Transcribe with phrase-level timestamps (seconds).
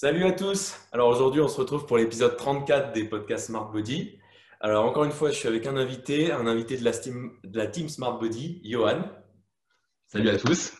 [0.00, 0.76] Salut à tous.
[0.92, 4.20] Alors aujourd'hui, on se retrouve pour l'épisode 34 des podcasts Smart Body.
[4.60, 7.66] Alors encore une fois, je suis avec un invité, un invité de la, de la
[7.66, 9.02] team Smart Body, Johan.
[10.06, 10.72] Salut à tous.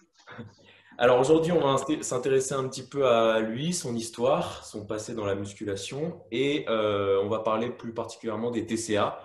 [0.99, 5.27] Alors aujourd'hui, on va s'intéresser un petit peu à lui, son histoire, son passé dans
[5.27, 9.21] la musculation et euh, on va parler plus particulièrement des TCA,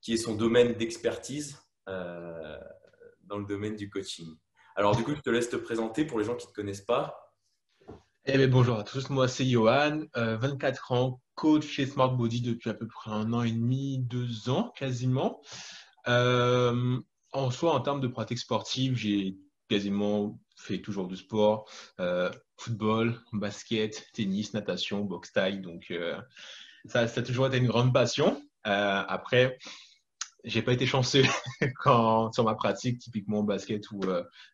[0.00, 2.56] qui est son domaine d'expertise euh,
[3.24, 4.36] dans le domaine du coaching.
[4.76, 6.80] Alors du coup, je te laisse te présenter pour les gens qui ne te connaissent
[6.80, 7.21] pas.
[8.24, 12.40] Eh bien, bonjour à tous, moi c'est Johan, 24 euh, ans, coach chez Smart Body
[12.40, 15.40] depuis à peu près un an et demi, deux ans quasiment.
[16.06, 19.36] en soi, en termes de pratique sportive, j'ai
[19.68, 21.68] quasiment fait toujours du sport,
[21.98, 25.60] euh, football, basket, tennis, natation, boxe taille.
[25.60, 26.16] Donc, euh,
[26.84, 28.40] ça, ça, a toujours été une grande passion.
[28.68, 29.58] Euh, après,
[30.44, 31.22] j'ai pas été chanceux
[32.32, 34.00] sur ma pratique, typiquement basket, où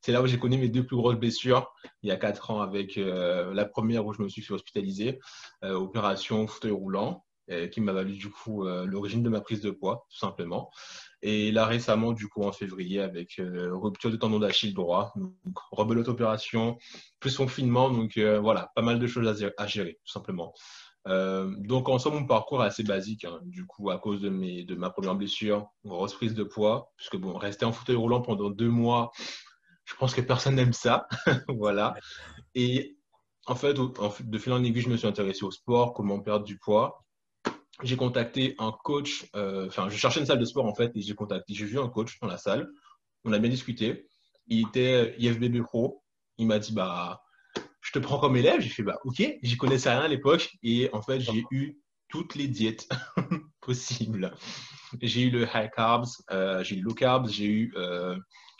[0.02, 2.60] c'est là où j'ai connu mes deux plus grosses blessures, il y a quatre ans,
[2.60, 5.18] avec la première où je me suis fait hospitaliser,
[5.62, 7.24] opération fauteuil roulant,
[7.72, 10.70] qui m'a valu du coup l'origine de ma prise de poids, tout simplement.
[11.22, 15.12] Et là, récemment, du coup, en février, avec euh, rupture de tendon d'Achille droit,
[15.72, 16.78] rebelote opération,
[17.18, 17.90] plus confinement.
[17.90, 20.54] Donc euh, voilà, pas mal de choses à, gérer, tout simplement.
[21.08, 23.24] Euh, donc en somme, mon parcours est assez basique.
[23.24, 23.40] Hein.
[23.44, 27.64] Du coup, à cause de, ma première blessure, grosse prise de poids, puisque bon, rester
[27.64, 29.10] en fauteuil roulant pendant deux mois,
[29.84, 31.08] je pense que personne n'aime ça.
[31.48, 31.94] voilà.
[32.54, 32.98] Et
[33.46, 36.58] en fait, de fil en aiguille, je me suis intéressé au sport, comment perdre du
[36.58, 37.04] poids
[37.82, 41.00] j'ai contacté un coach, euh, enfin, je cherchais une salle de sport en fait, et
[41.00, 42.68] j'ai contacté, j'ai vu un coach dans la salle,
[43.24, 44.08] on a bien discuté.
[44.48, 46.02] Il était IFBB Pro,
[46.38, 47.22] il m'a dit, bah,
[47.80, 48.60] je te prends comme élève.
[48.60, 52.34] J'ai fait, bah, ok, j'y connaissais rien à l'époque, et en fait, j'ai eu toutes
[52.34, 52.88] les diètes
[53.60, 54.34] possibles.
[55.00, 58.16] J'ai eu le high carbs, euh, j'ai eu le low carbs, j'ai eu euh,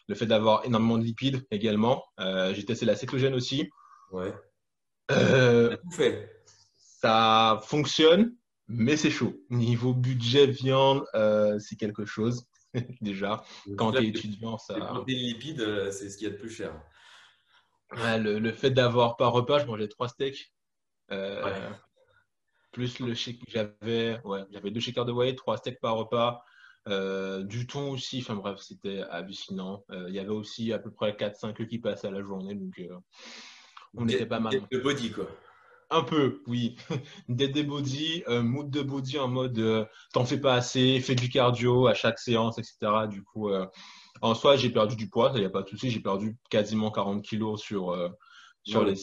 [0.07, 2.05] le fait d'avoir énormément de lipides également.
[2.19, 3.71] j'ai testé la cétogène aussi.
[4.13, 4.35] Ouais.
[7.01, 8.35] ça fonctionne,
[8.69, 9.35] mais c'est chaud.
[9.51, 12.47] Niveau budget viande, euh, c'est quelque chose
[13.01, 13.43] déjà.
[13.77, 15.03] Quand tu es étudiant, ça.
[15.07, 16.73] Les lipides, euh, c'est ce qu'il y a de plus cher.
[17.93, 20.53] Le, fait d'avoir par repas, je mangeais trois steaks.
[21.11, 21.71] Euh,
[22.73, 26.45] plus le shake, j'avais ouais, j'avais deux shakers de whey, trois steaks par repas.
[26.87, 29.85] du thon aussi, enfin bref, c'était hallucinant.
[29.91, 32.81] Il y avait aussi à peu près 4-5 qui passaient à la journée, donc
[33.95, 34.61] on était pas mal.
[34.71, 35.29] De body quoi.
[35.91, 36.77] Un peu, oui.
[37.29, 41.31] Dead body, euh, mood de body en mode euh, t'en fais pas assez, fais du
[41.31, 43.07] cardio à chaque séance, etc.
[43.09, 43.67] Du coup, euh,
[44.21, 45.91] en soi, j'ai perdu du poids, il n'y a pas de souci.
[45.91, 47.97] J'ai perdu quasiment 40 kilos sur,
[48.65, 48.97] sur les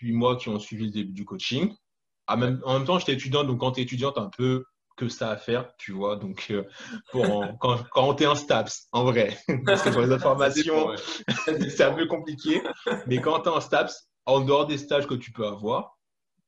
[0.00, 1.74] 8 mois qui ont suivi le début du coaching.
[2.26, 4.64] Ah, même, en même temps, j'étais étudiant, donc quand tu es étudiant, tu un peu
[4.96, 6.16] que ça à faire, tu vois.
[6.16, 6.52] Donc,
[7.12, 7.22] pour
[7.60, 10.90] quand, quand tu es en STAPS, en vrai, parce que pour les informations,
[11.68, 12.62] c'est un peu compliqué.
[13.06, 15.98] Mais quand tu es en STAPS, en dehors des stages que tu peux avoir,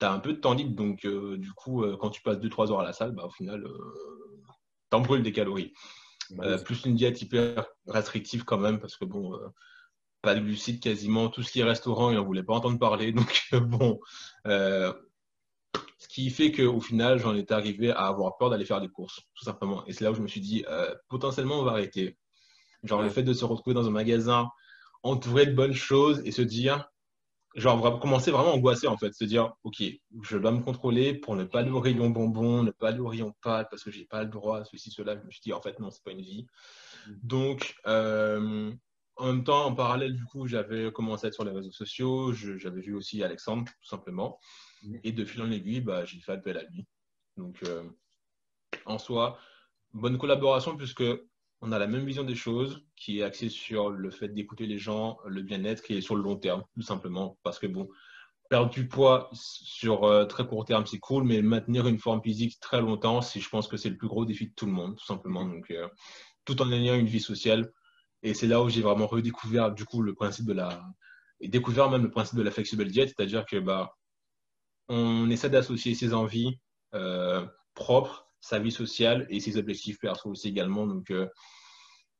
[0.01, 0.75] tu as un peu de temps libre.
[0.75, 3.31] Donc, euh, du coup, euh, quand tu passes 2-3 heures à la salle, bah, au
[3.31, 4.43] final, euh,
[4.91, 5.73] tu en brûles des calories.
[6.31, 9.39] Bah, plus une diète hyper restrictive quand même, parce que bon,
[10.23, 11.29] pas de glucides quasiment.
[11.29, 13.13] Tout ce qui est restaurant, ils n'en voulaient pas entendre parler.
[13.13, 14.01] Donc, bon.
[14.45, 14.95] ce
[16.09, 19.45] qui fait qu'au final, j'en étais arrivé à avoir peur d'aller faire des courses, tout
[19.45, 19.87] simplement.
[19.87, 20.65] Et c'est là où je me suis dit,
[21.09, 22.19] potentiellement, on va arrêter.
[22.85, 24.49] Genre, le fait de se retrouver dans un magasin
[25.03, 26.89] entouré de bonnes choses et se dire,
[27.55, 29.83] genre commencer vraiment à angoisser en fait, se dire ok,
[30.23, 33.09] je dois me contrôler pour ne pas aller au rayon bonbon, ne pas aller au
[33.09, 35.17] rayon pâte parce que j'ai pas le droit, ceci, cela.
[35.17, 36.47] Je me suis dit en fait non, c'est pas une vie.
[37.07, 37.13] Mm.
[37.23, 38.73] Donc euh,
[39.17, 42.33] en même temps, en parallèle du coup, j'avais commencé à être sur les réseaux sociaux,
[42.33, 44.39] j'avais vu aussi Alexandre tout simplement,
[44.83, 44.97] mm.
[45.05, 46.87] et de fil en aiguille, bah, j'ai fait appel à lui.
[47.37, 47.83] Donc euh,
[48.85, 49.39] en soi,
[49.93, 51.05] bonne collaboration puisque
[51.61, 54.79] on a la même vision des choses qui est axée sur le fait d'écouter les
[54.79, 57.39] gens, le bien-être et sur le long terme, tout simplement.
[57.43, 57.89] Parce que bon,
[58.49, 62.61] perdre du poids sur euh, très court terme, c'est cool, mais maintenir une forme physique
[62.61, 65.07] très longtemps, je pense que c'est le plus gros défi de tout le monde, tout
[65.07, 65.45] simplement.
[65.45, 65.89] Donc, euh,
[66.45, 67.73] tout en ayant une vie sociale.
[68.23, 70.83] Et c'est là où j'ai vraiment redécouvert du coup le principe de la
[71.41, 73.95] et découvert même le principe de la flexible diet, c'est-à-dire que bah
[74.89, 76.59] on essaie d'associer ses envies
[76.95, 80.87] euh, propres sa vie sociale et ses objectifs perso aussi également.
[80.87, 81.29] Donc, euh,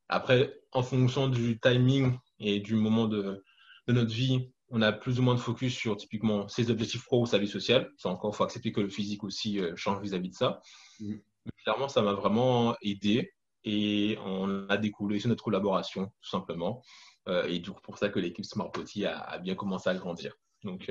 [0.09, 3.45] après, en fonction du timing et du moment de,
[3.87, 7.23] de, notre vie, on a plus ou moins de focus sur typiquement ses objectifs pro
[7.23, 7.91] ou sa vie sociale.
[7.97, 10.61] Ça encore, il faut accepter que le physique aussi euh, change vis-à-vis de ça.
[11.01, 11.15] Mm.
[11.45, 13.33] Mais clairement, ça m'a vraiment aidé
[13.65, 16.83] et on a découlé sur notre collaboration, tout simplement.
[17.29, 19.95] Euh, et du coup, pour ça que l'équipe Smart Potty a, a, bien commencé à
[19.95, 20.35] grandir.
[20.65, 20.91] Donc,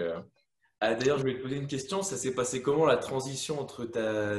[0.80, 2.04] ah, d'ailleurs, je vais te poser une question.
[2.04, 4.36] Ça s'est passé comment la transition entre ta,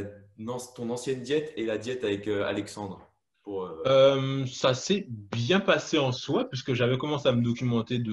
[0.76, 3.00] ton ancienne diète et la diète avec euh, Alexandre
[3.48, 8.12] euh, euh, Ça s'est bien passé en soi, puisque j'avais commencé à me documenter de,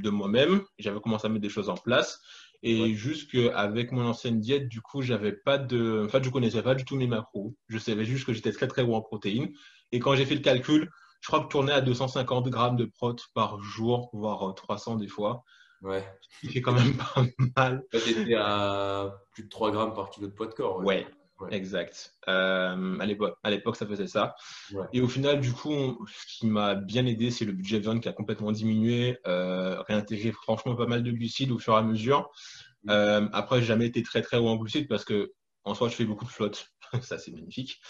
[0.00, 0.62] de moi-même.
[0.78, 2.20] J'avais commencé à mettre des choses en place.
[2.62, 6.04] Et juste qu'avec mon ancienne diète, du coup, j'avais pas de.
[6.04, 7.54] En fait, je connaissais pas du tout mes macros.
[7.68, 9.50] Je savais juste que j'étais très très haut en protéines.
[9.90, 10.90] Et quand j'ai fait le calcul,
[11.20, 15.08] je crois que je tournais à 250 grammes de prot par jour, voire 300 des
[15.08, 15.44] fois.
[15.82, 16.04] Ouais.
[16.40, 17.24] Qui est quand même pas
[17.56, 17.84] mal.
[17.92, 20.84] Tu étais à plus de 3 grammes par kilo de poids de corps.
[20.84, 21.06] Ouais,
[21.50, 22.14] exact.
[22.28, 22.98] Euh,
[23.42, 24.34] à l'époque, ça faisait ça.
[24.92, 28.08] Et au final, du coup, ce qui m'a bien aidé, c'est le budget viande qui
[28.08, 32.30] a complètement diminué, euh, réintégré franchement pas mal de glucides au fur et à mesure.
[32.84, 32.90] Mm.
[32.90, 35.32] Euh, après, j'ai jamais été très très haut en glucides parce que
[35.64, 36.68] en soi, je fais beaucoup de flotte.
[37.02, 37.80] ça, c'est magnifique.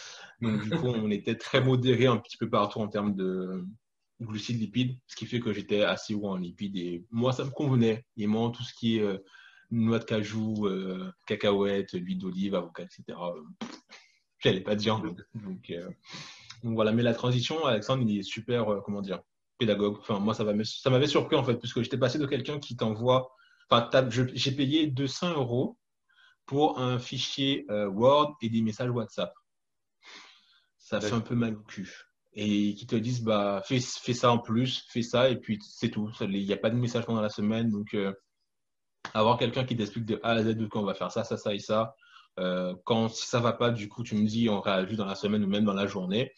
[0.40, 3.64] Donc, du coup, on était très modéré un petit peu partout en termes de
[4.20, 6.76] glucides, lipides, ce qui fait que j'étais assez haut en lipides.
[6.76, 8.04] Et moi, ça me convenait.
[8.16, 9.18] Et moi, tout ce qui est euh,
[9.70, 13.66] noix de cajou, euh, cacahuètes, huile d'olive, avocat, etc., euh,
[14.38, 15.00] j'allais pas dire.
[15.00, 15.20] Donc,
[16.62, 16.92] donc, voilà.
[16.92, 19.20] Mais la transition, Alexandre, il est super, comment dire,
[19.58, 19.98] pédagogue.
[19.98, 23.30] Enfin, moi, ça m'avait surpris, en fait, puisque j'étais passé de quelqu'un qui t'envoie.
[23.70, 25.78] Enfin, j'ai payé 200 euros
[26.46, 29.32] pour un fichier Word et des messages WhatsApp
[30.88, 32.07] ça fait un peu mal au cul.
[32.34, 35.90] Et qui te disent, bah, fais, fais, ça en plus, fais ça, et puis c'est
[35.90, 36.10] tout.
[36.20, 37.70] Il n'y a pas de message pendant la semaine.
[37.70, 38.12] Donc, euh,
[39.14, 41.54] avoir quelqu'un qui t'explique de A à Z quand on va faire ça, ça, ça
[41.54, 41.94] et ça.
[42.38, 45.44] Euh, quand ça va pas, du coup, tu me dis, on réagit dans la semaine
[45.44, 46.32] ou même dans la journée.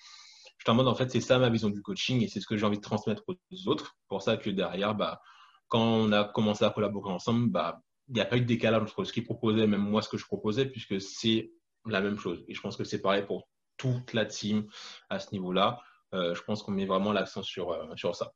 [0.59, 2.57] Je t'en demande, en fait, c'est ça ma vision du coaching et c'est ce que
[2.57, 3.97] j'ai envie de transmettre aux autres.
[4.09, 5.21] Pour ça que derrière, bah,
[5.69, 8.83] quand on a commencé à collaborer ensemble, bah, il n'y a pas eu de décalage
[8.83, 11.53] entre ce qu'il proposait, même moi, ce que je proposais, puisque c'est
[11.87, 12.45] la même chose.
[12.49, 13.49] Et je pense que c'est pareil pour
[13.81, 14.67] toute la team
[15.09, 15.81] à ce niveau-là.
[16.13, 18.33] Euh, je pense qu'on met vraiment l'accent sur, euh, sur ça.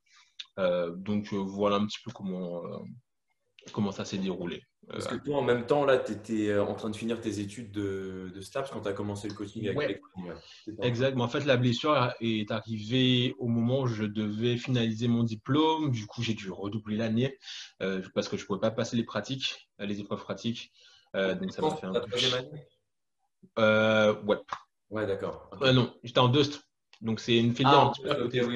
[0.58, 2.62] Euh, donc voilà un petit peu comment,
[3.72, 4.62] comment ça s'est déroulé.
[4.88, 7.72] Parce que toi, en même temps, là, tu étais en train de finir tes études
[7.72, 10.34] de, de STAPS quand tu as commencé le coaching avec ouais.
[10.82, 11.18] Exact.
[11.18, 15.90] en fait, la blessure est arrivée au moment où je devais finaliser mon diplôme.
[15.90, 17.38] Du coup, j'ai dû redoubler l'année
[18.14, 20.70] parce que je ne pouvais pas passer les pratiques, les épreuves pratiques.
[21.14, 22.10] donc, ça m'a fait un peu.
[24.26, 24.38] ouais.
[24.94, 25.50] Ouais, d'accord.
[25.60, 26.62] Euh, non, j'étais en Dust.
[27.00, 28.02] Donc, c'est une filière ah, un petit
[28.38, 28.54] peu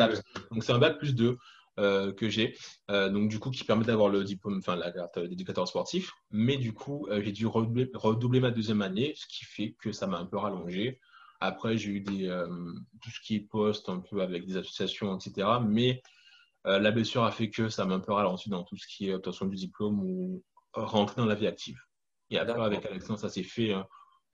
[0.53, 1.37] Donc, c'est un bac plus 2
[1.81, 2.57] euh, que j'ai.
[2.93, 6.13] Euh, donc, du coup, qui permet d'avoir le diplôme, enfin, la carte d'éducateur sportif.
[6.31, 10.19] Mais du coup, j'ai dû redoubler, ma deuxième année, ce qui fait que ça m'a
[10.19, 11.01] un peu rallongé.
[11.41, 12.29] Après, j'ai eu des,
[13.03, 15.49] tout ce qui est poste, un peu avec des associations, etc.
[15.67, 16.03] Mais
[16.65, 19.15] la blessure a fait que ça m'a un peu ralenti dans tout ce qui est
[19.15, 21.81] obtention du diplôme ou rentrer dans la vie active.
[22.31, 23.75] Et après, avec Alexandre, ça s'est fait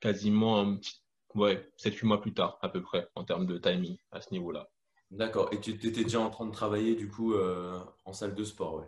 [0.00, 1.03] quasiment un petit
[1.34, 4.68] Ouais, 7-8 mois plus tard, à peu près, en termes de timing à ce niveau-là.
[5.10, 5.48] D'accord.
[5.52, 8.76] Et tu étais déjà en train de travailler, du coup, euh, en salle de sport,
[8.76, 8.86] ouais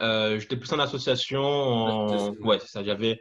[0.00, 2.34] euh, J'étais plus en association.
[2.40, 2.84] Ouais, c'est ça.
[2.84, 3.20] J'avais...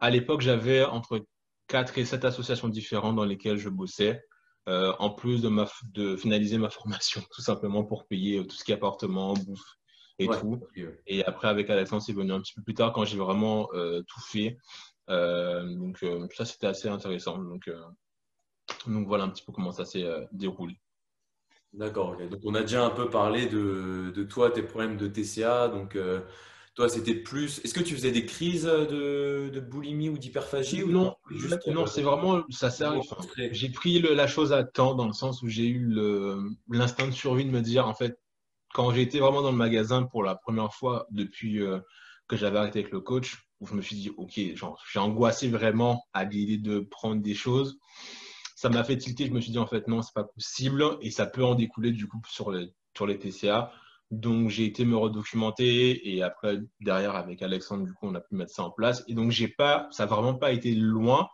[0.00, 1.24] À l'époque, j'avais entre
[1.68, 4.22] 4 et 7 associations différentes dans lesquelles je bossais.
[4.68, 8.64] Euh, en plus de, ma, de finaliser ma formation, tout simplement pour payer tout ce
[8.64, 9.76] qui est appartement, bouffe
[10.18, 10.60] et tout.
[11.06, 13.68] Et après, avec Alexandre, c'est venu un petit peu plus tard quand j'ai vraiment
[14.06, 14.58] tout fait.
[15.10, 17.38] Euh, donc euh, ça, c'était assez intéressant.
[17.38, 17.82] Donc, euh,
[18.86, 20.80] donc voilà un petit peu comment ça s'est déroulé.
[21.72, 22.16] D'accord.
[22.16, 25.68] Donc on a déjà un peu parlé de, de, toi, tes problèmes de TCA.
[25.68, 25.96] Donc
[26.74, 27.60] toi, c'était plus.
[27.64, 32.02] Est-ce que tu faisais des crises de, de boulimie ou d'hyperphagie Non, juste, non, c'est
[32.02, 32.94] vraiment ça sert.
[33.36, 35.94] j'ai pris la chose à temps dans le sens où j'ai eu
[36.68, 38.18] l'instinct de survie de me dire en fait
[38.72, 41.60] quand j'ai été vraiment dans le magasin pour la première fois depuis
[42.26, 46.04] que j'avais arrêté avec le coach, où je me suis dit, OK, j'ai angoissé vraiment
[46.12, 47.78] à l'idée de prendre des choses.
[48.56, 49.26] Ça m'a fait tilter.
[49.26, 50.84] Je me suis dit, en fait, non, c'est pas possible.
[51.02, 53.72] Et ça peut en découler, du coup, sur les, sur les TCA.
[54.10, 56.10] Donc, j'ai été me redocumenter.
[56.10, 59.04] Et après, derrière, avec Alexandre, du coup, on a pu mettre ça en place.
[59.08, 61.28] Et donc, j'ai pas, ça n'a vraiment pas été loin.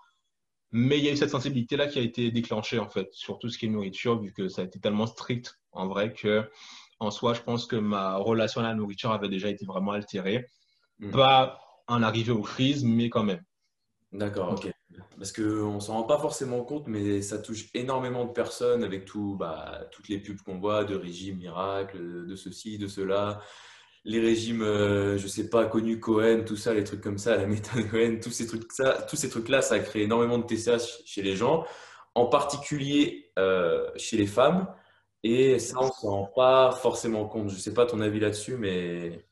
[0.72, 3.48] Mais il y a eu cette sensibilité-là qui a été déclenchée, en fait, sur tout
[3.48, 6.50] ce qui est nourriture, vu que ça a été tellement strict, en vrai, que,
[6.98, 10.46] en soi, je pense que ma relation à la nourriture avait déjà été vraiment altérée.
[10.98, 11.12] Mmh.
[11.12, 13.42] Pas en arrivée aux crises, mais quand même.
[14.12, 14.72] D'accord, ok.
[15.18, 19.04] Parce qu'on ne s'en rend pas forcément compte, mais ça touche énormément de personnes avec
[19.04, 23.40] tout, bah, toutes les pubs qu'on voit de régimes miracles, de ceci, de cela.
[24.04, 27.36] Les régimes, euh, je ne sais pas, connus Cohen, tout ça, les trucs comme ça,
[27.36, 30.78] la méthode Cohen, tous ces trucs ça, tous ces trucs-là, ça crée énormément de TCA
[30.78, 31.64] chez les gens,
[32.14, 34.68] en particulier euh, chez les femmes.
[35.22, 37.48] Et ça, on ne s'en rend pas forcément compte.
[37.48, 39.25] Je ne sais pas ton avis là-dessus, mais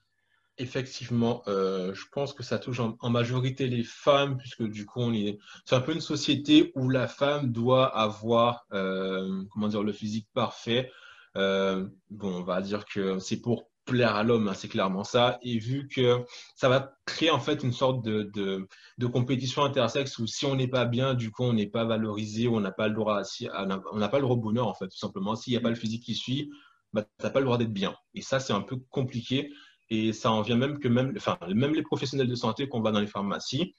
[0.57, 5.13] Effectivement, euh, je pense que ça touche en, majorité les femmes, puisque du coup, on
[5.13, 9.93] est, c'est un peu une société où la femme doit avoir, euh, comment dire, le
[9.93, 10.93] physique parfait.
[11.37, 15.39] Euh, bon, on va dire que c'est pour plaire à l'homme, hein, c'est clairement ça.
[15.43, 20.27] Et vu que ça va créer en fait une sorte de, de, compétition intersexe où
[20.29, 22.95] si on n'est pas bien, du coup, on n'est pas valorisé, on n'a pas le
[22.95, 25.35] droit, à, on n'a pas le droit au bonheur en fait, tout simplement.
[25.37, 26.51] S'il n'y a pas le physique qui suit,
[26.93, 27.95] bah, tu n'as pas le droit d'être bien.
[28.15, 29.51] Et ça, c'est un peu compliqué.
[29.91, 32.91] Et ça en vient même que même, enfin, même les professionnels de santé qu'on va
[32.91, 33.75] dans les pharmacies,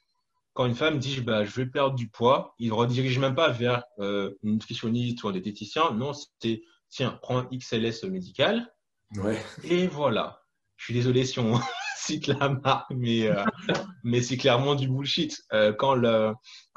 [0.56, 3.50] quand une femme dit bah, je vais perdre du poids, ils ne redirigent même pas
[3.50, 5.92] vers euh, une nutritionniste ou un diététicien.
[5.92, 8.74] Non, c'est tiens, prends un XLS médical.
[9.18, 9.44] Ouais.
[9.64, 10.42] Et voilà.
[10.78, 11.60] Je suis désolé si on
[11.98, 13.44] cite la marque, mais, euh,
[14.04, 15.44] mais c'est clairement du bullshit.
[15.52, 15.96] Euh, quand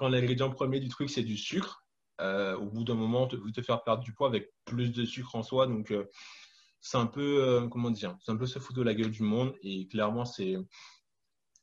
[0.00, 1.84] l'ingrédient premier du truc, c'est du sucre,
[2.20, 5.44] au bout d'un moment, vous te faire perdre du poids avec plus de sucre en
[5.44, 5.68] soi.
[5.68, 5.94] Donc,
[6.80, 9.54] c'est un peu, comment dire, c'est un peu se foutre de la gueule du monde.
[9.62, 10.56] Et clairement, c'est,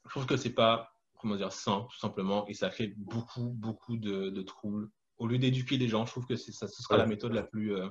[0.05, 0.95] je trouve que c'est pas
[1.25, 4.89] comment dire, sain, tout simplement, et ça fait beaucoup, beaucoup de, troubles.
[5.17, 7.75] Au lieu d'éduquer les gens, je trouve que ça, ce sera la méthode la plus
[7.75, 7.87] euh,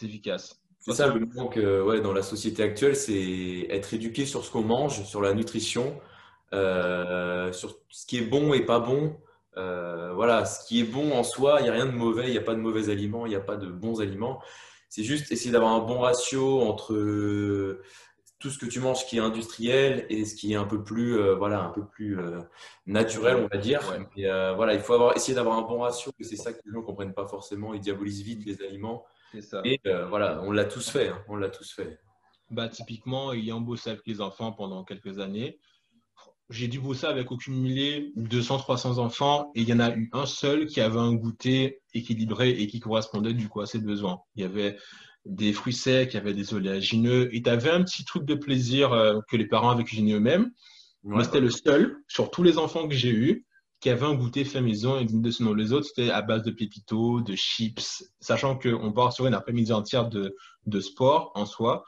[0.00, 0.62] efficace.
[0.78, 4.50] C'est ça le manque euh, ouais, dans la société actuelle, c'est être éduqué sur ce
[4.50, 6.00] qu'on mange, sur la nutrition,
[6.54, 9.18] euh, sur ce qui est bon et pas bon.
[9.54, 12.38] voilà, ce qui est bon en soi, il n'y a rien de mauvais, il n'y
[12.38, 14.40] a pas de mauvais aliments, il n'y a pas de bons aliments.
[14.94, 16.94] C'est juste essayer d'avoir un bon ratio entre
[18.38, 21.18] tout ce que tu manges qui est industriel et ce qui est un peu plus,
[21.18, 22.38] euh, voilà, un peu plus euh,
[22.86, 23.80] naturel, on va dire.
[24.18, 26.78] Euh, voilà, il faut avoir, essayer d'avoir un bon ratio, c'est ça que les gens
[26.78, 27.74] ne comprennent pas forcément.
[27.74, 29.04] Ils diabolisent vite les aliments.
[29.40, 29.62] Ça.
[29.64, 31.08] Et voilà, on l'a tous fait.
[31.08, 31.98] Hein, on l'a tous fait.
[32.52, 35.58] Bah, typiquement, ayant bossé avec les enfants pendant quelques années,
[36.50, 40.26] j'ai dû bosser avec au cumulé 200-300 enfants et il y en a eu un
[40.26, 44.20] seul qui avait un goûter équilibré et qui correspondait du coup à ses besoins.
[44.36, 44.76] Il y avait
[45.24, 48.34] des fruits secs, il y avait des oléagineux, et tu avais un petit truc de
[48.34, 50.50] plaisir euh, que les parents avaient cuisiné eux-mêmes.
[51.02, 53.46] Moi, c'était le seul, sur tous les enfants que j'ai eus,
[53.80, 55.52] qui avait un goûter fait maison et de ce nom.
[55.52, 59.72] Les autres, c'était à base de pépitos, de chips, sachant qu'on part sur une après-midi
[59.72, 60.34] entière de,
[60.64, 61.84] de, sport en soi.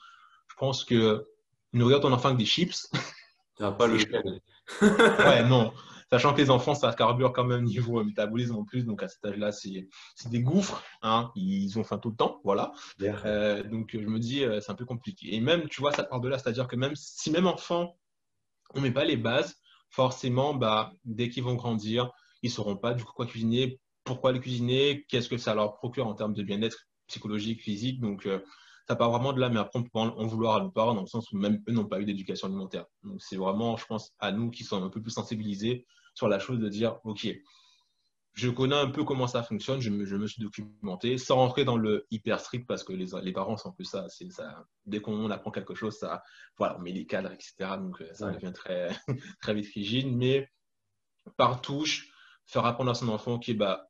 [0.49, 1.27] Je pense que
[1.73, 2.91] nourrir ton enfant avec des chips.
[3.59, 5.73] Ça pas le Ouais, non.
[6.11, 8.85] Sachant que les enfants, ça carbure quand même niveau métabolisme en plus.
[8.85, 9.89] Donc à cet âge-là, c'est
[10.27, 10.83] des gouffres.
[11.03, 11.33] Hein.
[11.35, 12.41] Ils ont faim tout le temps.
[12.45, 12.73] Voilà.
[13.03, 15.35] Euh, donc je me dis, euh, c'est un peu compliqué.
[15.35, 16.39] Et même, tu vois, ça part de là.
[16.39, 17.97] C'est-à-dire que même si même enfant,
[18.75, 19.57] on ne met pas les bases,
[19.91, 22.11] forcément, bah, dès qu'ils vont grandir,
[22.43, 25.75] ils ne sauront pas du coup quoi cuisiner, pourquoi le cuisiner, qu'est-ce que ça leur
[25.75, 28.01] procure en termes de bien-être psychologique, physique.
[28.01, 28.39] Donc, euh,
[28.89, 31.01] ça part vraiment de là, mais après, on peut en vouloir à nos parents dans
[31.01, 32.87] le sens où même eux n'ont pas eu d'éducation alimentaire.
[33.03, 36.39] Donc, c'est vraiment, je pense, à nous qui sommes un peu plus sensibilisés sur la
[36.39, 37.27] chose de dire, OK,
[38.35, 42.07] je connais un peu comment ça fonctionne, je me, suis documenté, sans rentrer dans le
[42.11, 44.67] hyper strict, parce que les, les parents sont un peu ça, ça.
[44.85, 46.23] Dès qu'on apprend quelque chose, ça,
[46.57, 47.55] voilà, on met les cadres, etc.
[47.79, 48.91] Donc, euh, ça devient très,
[49.41, 50.15] très vite rigide.
[50.15, 50.49] Mais
[51.37, 52.09] par touche,
[52.45, 53.89] faire apprendre à son enfant, OK, bah,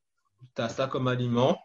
[0.55, 1.61] tu as ça comme aliment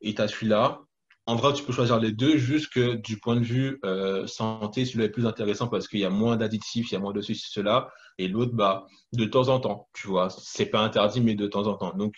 [0.00, 0.85] et tu as celui-là,
[1.26, 4.84] en vrai, tu peux choisir les deux, juste que du point de vue euh, santé,
[4.84, 7.20] celui-là est plus intéressant parce qu'il y a moins d'additifs, il y a moins de
[7.20, 7.92] ceci, cela.
[8.18, 10.30] Et l'autre, bah, de temps en temps, tu vois.
[10.30, 11.92] C'est pas interdit, mais de temps en temps.
[11.96, 12.14] Donc,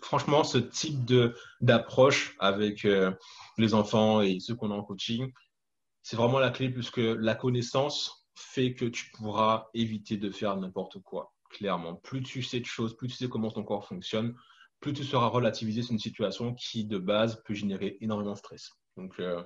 [0.00, 1.12] franchement, ce type
[1.60, 3.10] d'approche avec euh,
[3.58, 5.32] les enfants et ceux qu'on a en coaching,
[6.02, 11.02] c'est vraiment la clé puisque la connaissance fait que tu pourras éviter de faire n'importe
[11.02, 11.32] quoi.
[11.50, 14.36] Clairement, plus tu sais de choses, plus tu sais comment ton corps fonctionne,
[14.80, 18.70] plus tu seras relativisé sur une situation qui, de base, peut générer énormément de stress.
[18.96, 19.42] Donc, euh,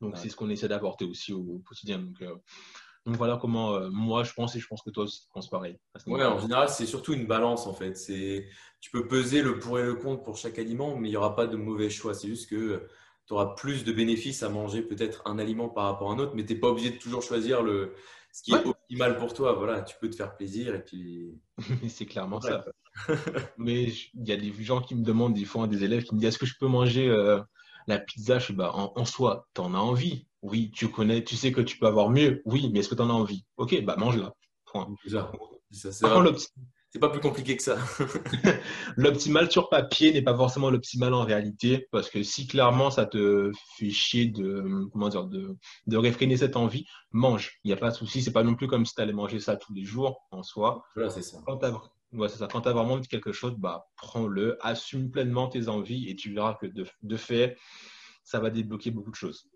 [0.00, 1.98] donc c'est ce qu'on essaie d'apporter aussi au, quotidien.
[1.98, 2.34] Donc, euh,
[3.06, 5.48] donc, voilà comment euh, moi je pense et je pense que toi aussi tu penses
[5.48, 5.78] pareil.
[6.06, 7.94] Oui, en général, c'est surtout une balance en fait.
[7.94, 11.34] Tu peux peser le pour et le contre pour chaque aliment, mais il n'y aura
[11.34, 12.14] pas de mauvais choix.
[12.14, 12.86] C'est juste que
[13.26, 16.32] tu auras plus de bénéfices à manger peut-être un aliment par rapport à un autre,
[16.34, 17.94] mais tu n'es pas obligé de toujours choisir le,
[18.32, 19.52] ce qui est optimal pour toi.
[19.54, 21.38] Voilà, tu peux te faire plaisir et puis.
[21.88, 22.64] c'est clairement ça.
[23.58, 23.84] Mais
[24.14, 26.28] il y a des gens qui me demandent, des fois, des élèves qui me disent
[26.28, 27.40] Est-ce que je peux manger euh,
[27.86, 28.38] la pizza?
[28.38, 30.26] Je bah, en, soi, tu en as envie.
[30.42, 32.42] Oui, tu connais, tu sais que tu peux avoir mieux.
[32.44, 33.44] Oui, mais est-ce que tu en as envie?
[33.56, 34.32] Ok, bah mange-la.
[36.92, 37.78] C'est pas plus compliqué que ça.
[38.96, 43.52] l'optimal sur papier n'est pas forcément l'optimal en réalité, parce que si clairement ça te
[43.76, 45.56] fait chier de, comment dire, de,
[45.86, 47.60] de réfréner cette envie, mange.
[47.62, 48.22] Il n'y a pas de souci.
[48.22, 50.82] C'est pas non plus comme si tu allais manger ça tous les jours en soi.
[50.96, 51.38] Voilà, c'est ça.
[51.46, 56.16] Quand tu as vraiment envie de quelque chose, bah, prends-le, assume pleinement tes envies et
[56.16, 57.56] tu verras que de, fait,
[58.24, 59.48] ça va débloquer beaucoup de choses.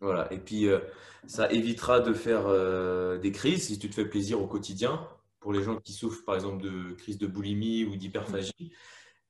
[0.00, 0.78] Voilà, et puis euh,
[1.26, 5.06] ça évitera de faire euh, des crises si tu te fais plaisir au quotidien
[5.46, 8.72] pour les gens qui souffrent par exemple de crise de boulimie ou d'hyperphagie.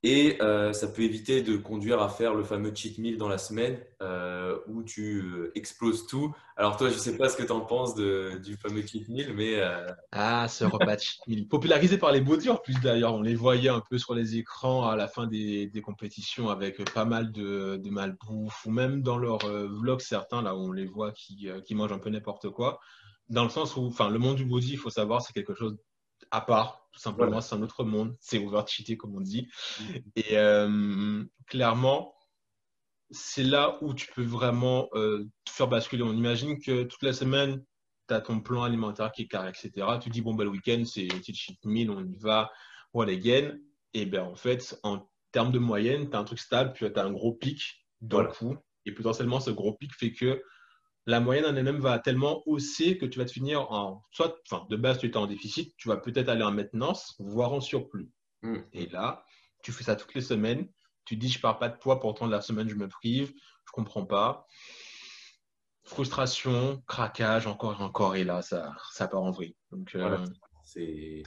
[0.03, 3.37] Et euh, ça peut éviter de conduire à faire le fameux cheat meal dans la
[3.37, 6.35] semaine euh, où tu euh, exploses tout.
[6.57, 9.11] Alors toi, je ne sais pas ce que tu en penses de, du fameux cheat
[9.11, 9.61] meal, mais...
[10.11, 11.47] Ah, ce repas cheat meal.
[11.49, 13.13] Popularisé par les body en plus d'ailleurs.
[13.13, 16.83] On les voyait un peu sur les écrans à la fin des, des compétitions avec
[16.95, 20.87] pas mal de, de malbouffe ou même dans leurs vlogs certains, là où on les
[20.87, 22.81] voit qui, qui mangent un peu n'importe quoi.
[23.29, 25.77] Dans le sens où, enfin, le monde du body, il faut savoir, c'est quelque chose
[26.31, 29.49] à part, tout simplement, c'est un autre monde, c'est overcheaté comme on dit.
[29.81, 29.85] Mm.
[30.17, 32.15] Et euh, clairement,
[33.11, 36.03] c'est là où tu peux vraiment euh, te faire basculer.
[36.03, 37.63] On imagine que toute la semaine,
[38.09, 39.87] tu as ton plan alimentaire qui est carré, etc.
[40.01, 42.51] Tu dis, bon, bah, le week-end, c'est une petite cheat meal, on y va,
[42.93, 43.57] what again.
[43.95, 46.99] Et bien, en fait, en termes de moyenne, tu as un truc stable, puis tu
[46.99, 48.57] as un gros pic le coup.
[48.85, 50.43] Et potentiellement, ce gros pic fait que
[51.07, 54.03] la moyenne en elle-même va tellement hausser que tu vas te finir en.
[54.11, 57.53] Soit, enfin, de base, tu étais en déficit, tu vas peut-être aller en maintenance, voire
[57.53, 58.11] en surplus.
[58.43, 58.57] Mm.
[58.73, 59.25] Et là,
[59.63, 60.69] tu fais ça toutes les semaines.
[61.05, 63.33] Tu dis, je ne pars pas de poids, pourtant, la semaine, je me prive, je
[63.33, 64.47] ne comprends pas.
[65.85, 69.55] Frustration, craquage, encore et encore, et là, ça, ça part en vrille.
[69.71, 70.19] Donc, euh,
[70.65, 71.23] c'est.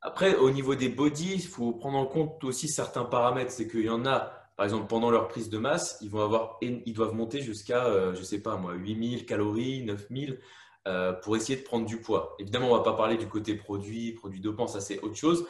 [0.00, 3.52] Après, au niveau des bodies, il faut prendre en compte aussi certains paramètres.
[3.52, 6.58] C'est qu'il y en a, par exemple, pendant leur prise de masse, ils, vont avoir,
[6.62, 10.38] ils doivent monter jusqu'à, euh, je ne sais pas moi, 8000 calories, 9000
[10.86, 12.36] euh, pour essayer de prendre du poids.
[12.38, 15.46] Évidemment, on ne va pas parler du côté produit, produit dopant, ça c'est autre chose,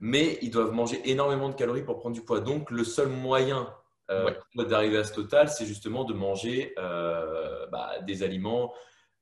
[0.00, 2.40] mais ils doivent manger énormément de calories pour prendre du poids.
[2.40, 3.72] Donc, le seul moyen
[4.10, 8.72] euh, d'arriver à ce total, c'est justement de manger bah, des aliments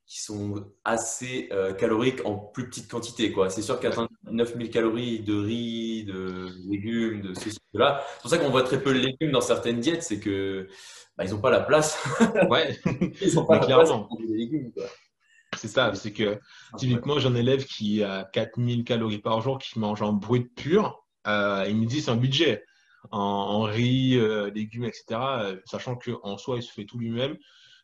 [0.06, 3.34] qui sont assez euh, caloriques en plus petite quantité.
[3.48, 8.30] C'est sûr qu'atteindre 9000 calories de riz, de légumes, de ceci, de là, c'est pour
[8.30, 10.68] ça qu'on voit très peu de légumes dans certaines diètes, c'est que
[11.16, 12.02] bah, ils n'ont pas la place.
[12.50, 12.78] ouais,
[13.20, 14.72] ils n'ont pas la place pour des légumes.
[15.56, 16.38] C'est ça, c'est que
[16.76, 21.04] typiquement, j'ai un élève qui a 4000 calories par jour, qui mange en brut pur.
[21.26, 22.64] Euh, il me dit c'est un budget
[23.10, 25.60] en, riz, euh, légumes, etc.
[25.64, 27.36] sachant qu'en soi, il se fait tout lui-même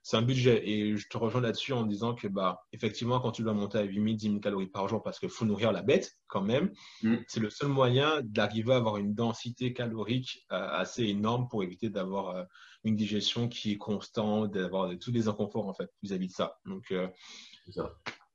[0.02, 0.68] c'est un budget.
[0.68, 3.82] Et je te rejoins là-dessus en disant que, bah, effectivement, quand tu dois monter à
[3.82, 7.16] 8000, 10 000 calories par jour parce qu'il faut nourrir la bête quand même, mm.
[7.28, 11.88] c'est le seul moyen d'arriver à avoir une densité calorique euh, assez énorme pour éviter
[11.88, 12.44] d'avoir euh,
[12.85, 16.59] une digestion qui est constante, d'avoir tous les inconforts en fait vis-à-vis de ça.
[16.66, 17.06] Donc, euh,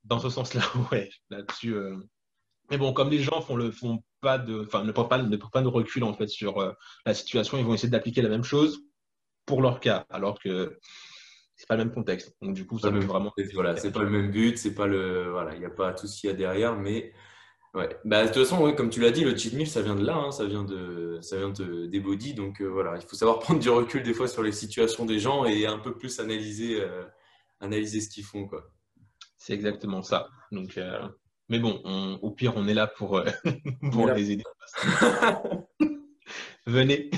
[0.05, 1.75] dans ce sens-là, ouais, là-dessus.
[2.69, 5.35] Mais bon, comme les gens font le font pas de, enfin, ne prennent pas, ne
[5.35, 8.43] prennent pas de recul en fait sur la situation, ils vont essayer d'appliquer la même
[8.43, 8.79] chose
[9.45, 10.77] pour leur cas, alors que
[11.57, 12.37] c'est pas le même contexte.
[12.41, 13.33] Donc du coup, ça vraiment.
[13.53, 16.07] Voilà, c'est pas le même but, c'est pas le, voilà, il n'y a pas tout
[16.07, 17.11] ce qu'il y a derrière, mais
[17.73, 17.89] ouais.
[18.05, 20.15] Bah, de toute façon, comme tu l'as dit, le cheat meal, ça vient de là,
[20.15, 23.39] hein, ça vient de, ça vient de, des bodies, donc euh, voilà, il faut savoir
[23.39, 26.79] prendre du recul des fois sur les situations des gens et un peu plus analyser,
[26.79, 27.03] euh,
[27.59, 28.69] analyser ce qu'ils font, quoi.
[29.35, 30.29] C'est exactement ça.
[30.51, 31.07] Donc, euh,
[31.49, 31.81] mais bon,
[32.21, 33.23] au pire, on est là pour,
[33.91, 34.43] pour les aider.
[36.67, 37.09] Venez.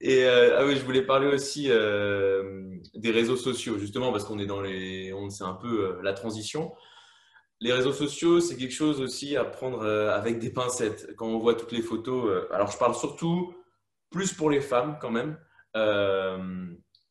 [0.00, 2.62] Et euh, ah oui, je voulais parler aussi euh,
[2.94, 5.12] des réseaux sociaux, justement, parce qu'on est dans les.
[5.30, 6.74] C'est un peu euh, la transition.
[7.60, 11.14] Les réseaux sociaux, c'est quelque chose aussi à prendre avec des pincettes.
[11.16, 13.52] Quand on voit toutes les photos, alors je parle surtout
[14.10, 15.36] plus pour les femmes quand même,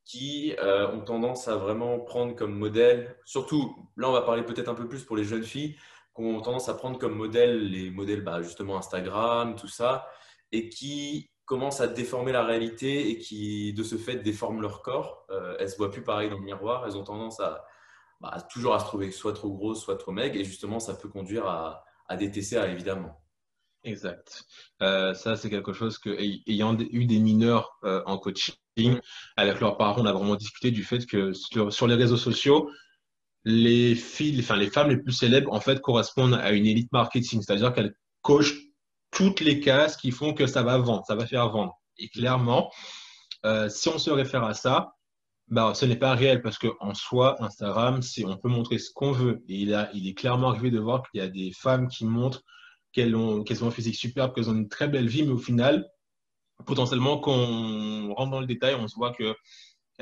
[0.05, 4.73] qui ont tendance à vraiment prendre comme modèle, surtout là on va parler peut-être un
[4.73, 5.75] peu plus pour les jeunes filles,
[6.15, 10.07] qui ont tendance à prendre comme modèle les modèles bah, justement Instagram, tout ça,
[10.53, 15.25] et qui commencent à déformer la réalité et qui, de ce fait, déforment leur corps.
[15.31, 16.85] Euh, elles ne se voient plus pareil dans le miroir.
[16.85, 17.65] Elles ont tendance à
[18.19, 20.35] bah, toujours à se trouver soit trop grosses, soit trop maigres.
[20.35, 21.83] Et justement, ça peut conduire à,
[22.17, 23.21] des TCA, évidemment.
[23.83, 24.43] Exact.
[24.81, 26.09] Euh, ça, c'est quelque chose que,
[26.49, 28.55] ayant eu des mineurs euh, en coaching,
[29.37, 32.69] avec leurs parents, on a vraiment discuté du fait que sur, les réseaux sociaux,
[33.45, 37.41] les filles, enfin les femmes les plus célèbres, en fait, correspondent à une élite marketing,
[37.41, 38.66] c'est-à-dire qu'elles coachent
[39.11, 41.79] toutes les cases qui font que ça va vendre, ça va faire vendre.
[41.97, 42.71] Et clairement,
[43.45, 44.93] euh, si on se réfère à ça,
[45.47, 49.43] bah, ce n'est pas réel parce qu'en soi, Instagram, on peut montrer ce qu'on veut.
[49.47, 52.43] Et il, est clairement arrivé de voir qu'il y a des femmes qui montrent
[52.91, 55.87] qu'elles ont, ont un physique superbe, qu'elles ont une très belle vie, mais au final,
[56.65, 59.35] potentiellement, quand on rentre dans le détail, on se voit que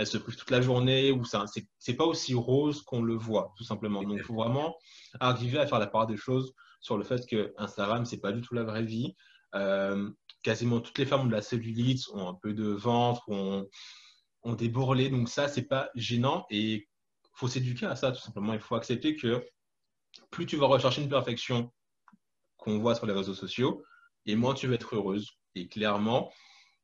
[0.04, 1.46] se privent toute la journée ou ça,
[1.80, 4.04] c'est pas aussi rose qu'on le voit, tout simplement.
[4.04, 4.76] Donc, il faut vraiment
[5.20, 6.54] arriver à faire la part des choses
[6.86, 9.16] sur le fait que Instagram, c'est pas du tout la vraie vie.
[9.56, 10.12] Euh,
[10.44, 13.68] quasiment toutes les femmes ont de la cellulite, ont un peu de ventre, ont,
[14.44, 15.10] ont des bourrelets.
[15.10, 16.88] Donc ça, c'est pas gênant et
[17.34, 18.54] faut s'éduquer à ça tout simplement.
[18.54, 19.44] Il faut accepter que
[20.30, 21.74] plus tu vas rechercher une perfection
[22.58, 23.84] qu'on voit sur les réseaux sociaux,
[24.28, 25.28] et moins tu vas être heureuse.
[25.56, 26.32] Et clairement,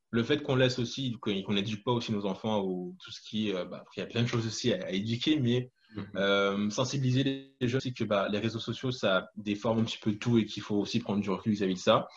[0.09, 3.53] le fait qu'on laisse aussi, qu'on n'éduque pas aussi nos enfants ou tout ce qui,
[3.53, 5.71] euh, bah, il y a plein de choses aussi à éduquer, mais.
[6.15, 10.13] Euh, sensibiliser les jeunes, c'est que bah, les réseaux sociaux, ça déforme un petit peu
[10.15, 12.07] tout et qu'il faut aussi prendre du recul vis-à-vis de ça.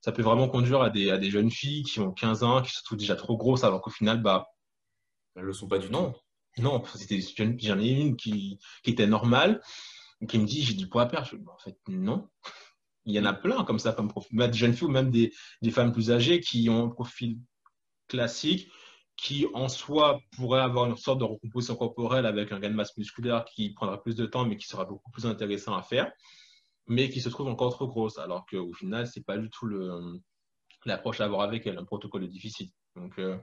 [0.00, 2.72] Ça peut vraiment conduire à des, à des jeunes filles qui ont 15 ans, qui
[2.72, 4.46] sont déjà trop grosses, alors qu'au final, bah,
[5.36, 6.12] elles ne le sont pas du non.
[6.12, 6.18] tout.
[6.58, 6.82] Non,
[7.60, 9.62] j'en ai une qui, qui était normale,
[10.28, 11.30] qui me dit j'ai du poids à perdre.
[11.46, 12.28] en fait, non.
[13.06, 14.36] Il y en a plein comme ça, comme profil.
[14.36, 17.38] Des jeunes filles ou même des, des femmes plus âgées qui ont un profil
[18.08, 18.68] classique,
[19.22, 22.96] qui en soi pourrait avoir une sorte de recomposition corporelle avec un gain de masse
[22.96, 26.10] musculaire qui prendra plus de temps mais qui sera beaucoup plus intéressant à faire,
[26.86, 29.68] mais qui se trouve encore trop grosse, alors qu'au final, ce n'est pas du tout
[30.86, 32.70] l'approche à avoir avec elle, un protocole difficile.
[32.96, 33.36] Donc, euh,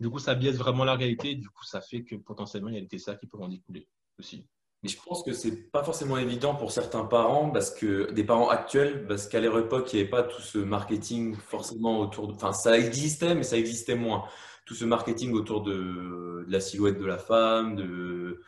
[0.00, 1.34] Du coup, ça biaise vraiment la réalité.
[1.34, 3.88] Du coup, ça fait que potentiellement, il y a des TCA qui peuvent en découler
[4.18, 4.46] aussi.
[4.82, 8.48] Mais je pense que c'est pas forcément évident pour certains parents, parce que des parents
[8.48, 12.34] actuels, parce qu'à leur époque, il n'y avait pas tout ce marketing forcément autour de.
[12.34, 14.24] Enfin, ça existait, mais ça existait moins.
[14.66, 18.40] Tout ce marketing autour de, la silhouette de la femme, de,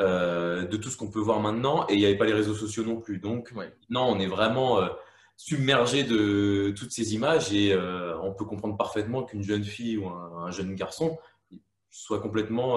[0.00, 2.54] euh, de tout ce qu'on peut voir maintenant, et il n'y avait pas les réseaux
[2.54, 3.18] sociaux non plus.
[3.18, 3.54] Donc,
[3.88, 4.88] non, on est vraiment euh,
[5.36, 10.08] submergé de toutes ces images, et euh, on peut comprendre parfaitement qu'une jeune fille ou
[10.08, 11.18] un, un, jeune garçon
[11.90, 12.76] soit complètement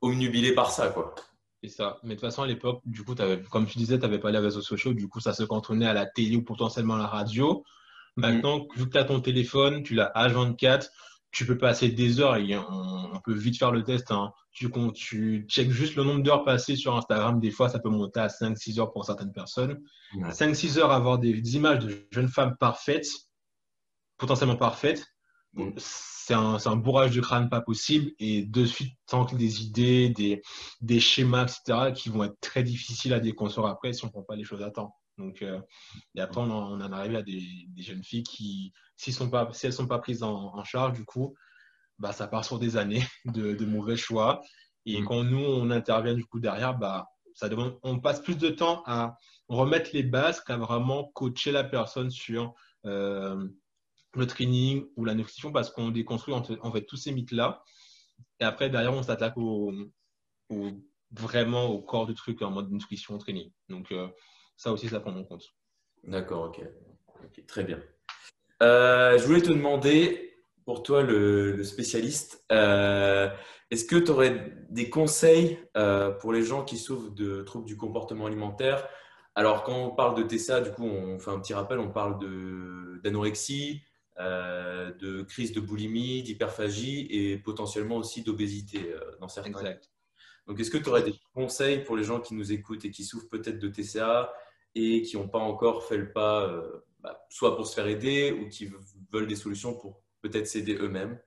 [0.00, 1.14] omnubilé par ça, quoi
[1.68, 1.98] ça.
[2.02, 3.14] Mais de toute façon, à l'époque, du coup,
[3.50, 5.92] comme tu disais, tu n'avais pas les réseaux sociaux, du coup, ça se cantonnait à
[5.92, 7.64] la télé ou potentiellement à la radio.
[8.16, 8.66] Maintenant, mm.
[8.76, 10.88] vu que tu as ton téléphone, tu l'as H24,
[11.34, 14.10] tu peux passer des heures et on, peut vite faire le test.
[14.10, 14.32] Hein.
[14.52, 17.40] Tu, tu checkes juste le nombre d'heures passées sur Instagram.
[17.40, 19.80] Des fois, ça peut monter à 5-6 heures pour certaines personnes.
[20.14, 23.08] 5-6 heures à avoir des, images de jeunes femmes parfaites,
[24.16, 25.04] potentiellement parfaites.
[25.54, 25.70] Mm
[26.24, 30.42] c'est un, bourrage de crâne pas possible et de suite tant des idées, des,
[30.80, 34.22] des, schémas, etc., qui vont être très difficiles à déconstruire après si on ne prend
[34.22, 34.96] pas les choses à temps.
[35.18, 35.60] Donc, euh,
[36.14, 37.42] et après, on en, arrive à des,
[37.76, 41.04] jeunes filles qui, si, sont pas, si elles ne sont pas prises en, charge, du
[41.04, 41.34] coup,
[41.98, 44.40] bah, ça part sur des années de, mauvais choix.
[44.86, 45.04] Et mm.
[45.04, 48.82] quand nous, on intervient du coup derrière, bah, ça demande, on passe plus de temps
[48.86, 52.54] à remettre les bases qu'à vraiment coacher la personne sur
[52.86, 53.46] euh,
[54.16, 57.62] le training ou la nutrition parce qu'on déconstruit en fait, tous ces mythes-là.
[58.40, 59.72] Et après, derrière, on s'attaque au,
[61.10, 63.50] vraiment au corps du truc en mode nutrition, training.
[63.68, 64.08] Donc, euh,
[64.56, 65.44] ça aussi, ça prend en compte.
[66.02, 66.62] D'accord, ok.
[67.46, 67.80] Très bien.
[68.62, 73.28] Euh, je voulais te demander, pour toi, le, spécialiste, euh,
[73.70, 75.58] est-ce que tu aurais des conseils
[76.20, 78.86] pour les gens qui souffrent de troubles du comportement alimentaire?
[79.34, 82.18] Alors, quand on parle de TCA, du coup, on fait un petit rappel, on parle
[83.02, 83.82] d'anorexie,
[84.18, 89.76] de crise de boulimie, d'hyperphagie et potentiellement aussi d'obésité euh, dans certains cas.
[90.46, 93.04] Donc, est-ce que tu aurais des conseils pour les gens qui nous écoutent et qui
[93.04, 94.32] souffrent peut-être de TCA
[94.74, 98.32] et qui n'ont pas encore fait le pas, euh, bah, soit pour se faire aider
[98.32, 98.70] ou qui
[99.12, 101.18] veulent des solutions pour peut-être s'aider eux-mêmes?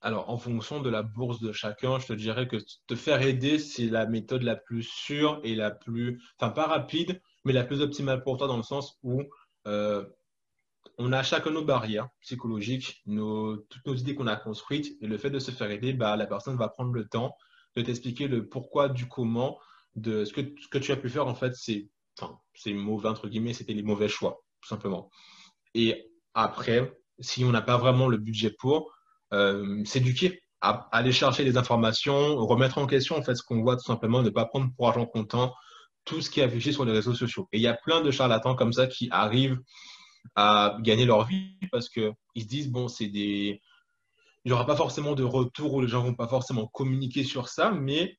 [0.00, 3.58] Alors, en fonction de la bourse de chacun, je te dirais que te faire aider,
[3.58, 7.80] c'est la méthode la plus sûre et la plus, enfin pas rapide, mais la plus
[7.80, 9.22] optimale pour toi dans le sens où
[10.98, 15.30] on a chacun nos barrières psychologiques, toutes nos idées qu'on a construites, et le fait
[15.30, 17.34] de se faire aider, bah, la personne va prendre le temps
[17.76, 19.58] de t'expliquer le pourquoi du comment,
[19.96, 22.38] de ce que, tu as pu faire, en fait, c'est enfin,
[22.72, 25.10] mauvais, entre guillemets, c'était les mauvais choix, tout simplement.
[25.74, 28.92] Et après, si on n'a pas vraiment le budget pour,
[29.32, 34.22] euh, s'éduquer, aller chercher des informations, remettre en question en ce qu'on voit tout simplement,
[34.22, 35.54] ne pas prendre pour argent comptant
[36.04, 37.48] tout ce qui est affiché sur les réseaux sociaux.
[37.52, 39.58] Et il y a plein de charlatans comme ça qui arrivent
[40.34, 43.60] à gagner leur vie parce qu'ils se disent, bon, c'est des...
[44.44, 47.48] Il n'y aura pas forcément de retour où les gens vont pas forcément communiquer sur
[47.48, 48.18] ça, mais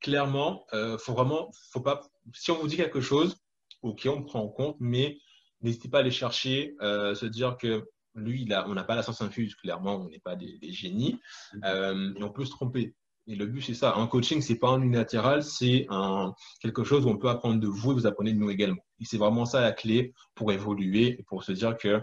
[0.00, 2.00] clairement, euh, faut vraiment, faut pas,
[2.34, 3.36] si on vous dit quelque chose,
[3.82, 5.18] ok, on prend en compte, mais
[5.60, 8.96] n'hésitez pas à aller chercher, euh, se dire que lui, il a, on n'a pas
[8.96, 11.20] la science infuse, clairement, on n'est pas des, génies,
[11.54, 11.64] mm-hmm.
[11.64, 12.94] euh, et on peut se tromper.
[13.28, 13.94] Et le but, c'est ça.
[13.96, 17.66] Un coaching, c'est pas un unilatéral, c'est un, quelque chose où on peut apprendre de
[17.66, 18.85] vous et vous apprenez de nous également.
[19.00, 22.00] Et c'est vraiment ça la clé pour évoluer et pour se dire que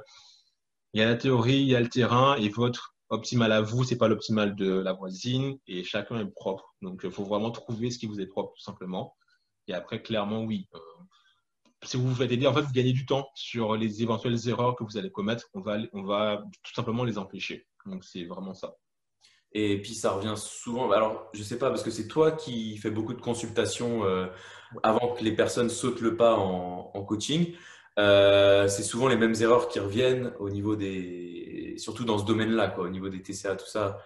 [0.93, 3.83] il y a la théorie, il y a le terrain et votre optimal à vous,
[3.83, 6.75] c'est pas l'optimal de la voisine et chacun est propre.
[6.81, 9.15] Donc, il faut vraiment trouver ce qui vous est propre, tout simplement.
[9.67, 10.67] Et après, clairement, oui.
[10.73, 10.79] Euh,
[11.83, 14.75] si vous vous faites aider, en fait, vous gagnez du temps sur les éventuelles erreurs
[14.75, 15.49] que vous allez commettre.
[15.53, 17.67] On va, on va tout simplement les empêcher.
[17.85, 18.75] Donc, c'est vraiment ça.
[19.53, 20.91] Et puis ça revient souvent.
[20.91, 24.27] Alors, je sais pas, parce que c'est toi qui fais beaucoup de consultations euh,
[24.81, 27.53] avant que les personnes sautent le pas en, coaching.
[27.99, 31.75] Euh, c'est souvent les mêmes erreurs qui reviennent au niveau des.
[31.77, 33.99] Surtout dans ce domaine-là, au niveau des TCA, tout ça.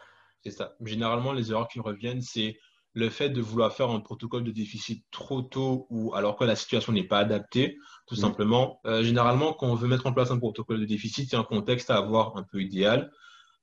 [0.44, 0.76] C'est ça.
[0.84, 2.58] Généralement, les erreurs qui reviennent, c'est
[2.94, 6.56] le fait de vouloir faire un protocole de déficit trop tôt ou alors que la
[6.56, 8.20] situation n'est pas adaptée, tout mmh.
[8.20, 8.82] simplement.
[8.86, 11.92] Euh, généralement, quand on veut mettre en place un protocole de déficit, c'est un contexte
[11.92, 13.12] à avoir un peu idéal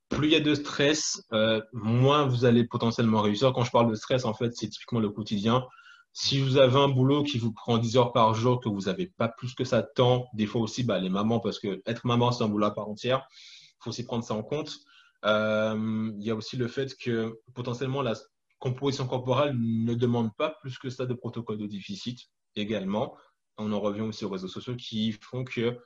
[0.08, 3.52] plus il y a de stress, euh, moins vous allez potentiellement réussir.
[3.52, 5.64] Quand je parle de stress, en fait, c'est typiquement le quotidien.
[6.12, 9.06] Si vous avez un boulot qui vous prend 10 heures par jour, que vous n'avez
[9.16, 12.06] pas plus que ça de temps, des fois aussi, bah, les mamans, parce que être
[12.06, 14.78] maman, c'est un boulot à part entière, il faut aussi prendre ça en compte.
[15.24, 18.14] Euh, il y a aussi le fait que potentiellement la
[18.58, 22.20] composition corporelle ne demande pas plus que ça de protocole de déficit
[22.56, 23.16] également.
[23.56, 25.78] On en revient aussi aux réseaux sociaux qui font que,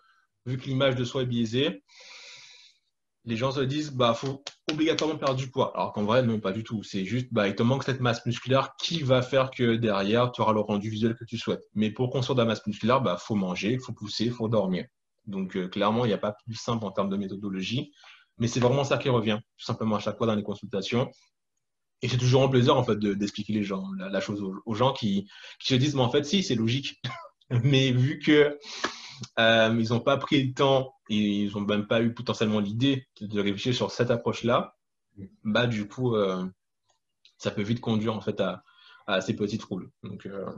[0.45, 1.83] vu que l'image de soi est biaisée,
[3.29, 5.73] les gens se disent bah faut obligatoirement perdre du poids.
[5.75, 6.83] Alors qu'en vrai, non, pas du tout.
[6.83, 10.41] C'est juste bah il te manque cette masse musculaire qui va faire que derrière tu
[10.41, 11.63] auras le rendu visuel que tu souhaites.
[11.75, 14.87] Mais pour construire de la masse musculaire, bah faut manger, faut pousser, faut dormir.
[15.27, 17.93] Donc euh, clairement, il n'y a pas plus simple en termes de méthodologie.
[18.39, 21.11] Mais c'est vraiment ça qui revient, tout simplement, à chaque fois dans les consultations.
[22.03, 23.61] Et c'est toujours un plaisir, en fait, d'expliquer
[23.99, 25.29] la, chose aux, gens qui,
[25.61, 27.03] se disent, mais en fait, si, c'est logique.
[27.65, 28.57] mais vu que
[29.39, 33.07] euh, ils n'ont pas pris le temps et ils n'ont même pas eu potentiellement l'idée
[33.21, 34.77] de réfléchir sur cette approche-là,
[35.45, 36.45] bah, du coup, euh,
[37.39, 38.63] ça peut vite conduire, en fait, à,
[39.21, 39.91] ces petites roules.
[40.27, 40.53] Euh,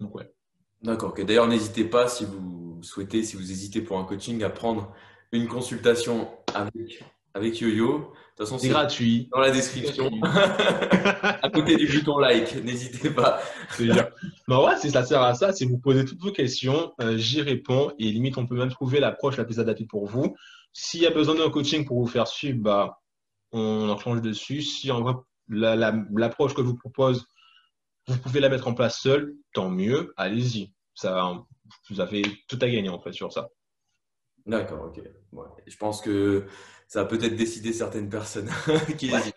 [0.00, 0.34] donc ouais.
[0.82, 1.14] D'accord.
[1.14, 4.92] D'ailleurs, n'hésitez pas si vous souhaitez, si vous hésitez pour un coaching, à prendre
[5.30, 7.98] une consultation avec, avec YoYo.
[7.98, 8.04] De
[8.36, 9.28] toute façon, c'est gratuit.
[9.32, 10.10] Dans la description.
[10.22, 13.40] à côté du bouton like, n'hésitez pas.
[14.48, 17.42] bah ouais, si ça sert à ça, si vous posez toutes vos questions, euh, j'y
[17.42, 20.34] réponds et limite, on peut même trouver l'approche la plus adaptée pour vous.
[20.72, 23.00] S'il y a besoin d'un coaching pour vous faire suivre, bah,
[23.52, 24.62] on enclenche dessus.
[24.62, 25.14] Si en vrai,
[25.48, 27.26] l'approche que je vous propose
[28.08, 30.72] vous pouvez la mettre en place seul, tant mieux, allez-y.
[30.94, 31.44] Ça,
[31.88, 33.48] vous avez tout à gagner en fait sur ça.
[34.44, 35.00] D'accord, ok.
[35.66, 36.46] Je pense que
[36.92, 38.50] ça va peut-être décider certaines personnes
[38.98, 39.34] qui hésitent.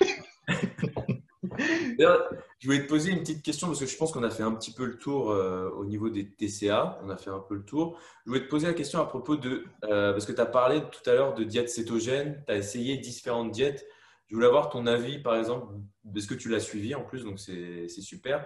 [2.59, 4.51] je voulais te poser une petite question parce que je pense qu'on a fait un
[4.51, 6.99] petit peu le tour euh, au niveau des TCA.
[7.01, 7.97] On a fait un peu le tour.
[8.25, 9.63] Je voulais te poser la question à propos de.
[9.85, 12.43] Euh, parce que tu as parlé tout à l'heure de diète cétogène.
[12.45, 13.85] Tu as essayé différentes diètes.
[14.27, 15.75] Je voulais avoir ton avis, par exemple,
[16.13, 18.45] parce que tu l'as suivi en plus, donc c'est super.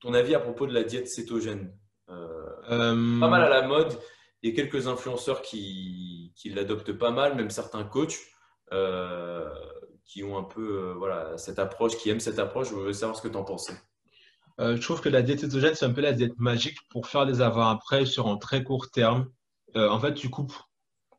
[0.00, 1.76] Ton avis à propos de la diète cétogène
[2.08, 3.98] euh, euh, Pas mal à la mode.
[4.42, 8.16] Il y a quelques influenceurs qui, qui l'adoptent pas mal, même certains coachs
[8.72, 9.48] euh,
[10.04, 12.70] qui ont un peu voilà, cette approche, qui aiment cette approche.
[12.70, 13.74] Je veux savoir ce que tu en pensais.
[14.58, 17.40] je trouve que la diète cétogène, c'est un peu la diète magique pour faire des
[17.40, 19.28] avant-après sur un très court terme.
[19.74, 20.54] en fait, tu coupes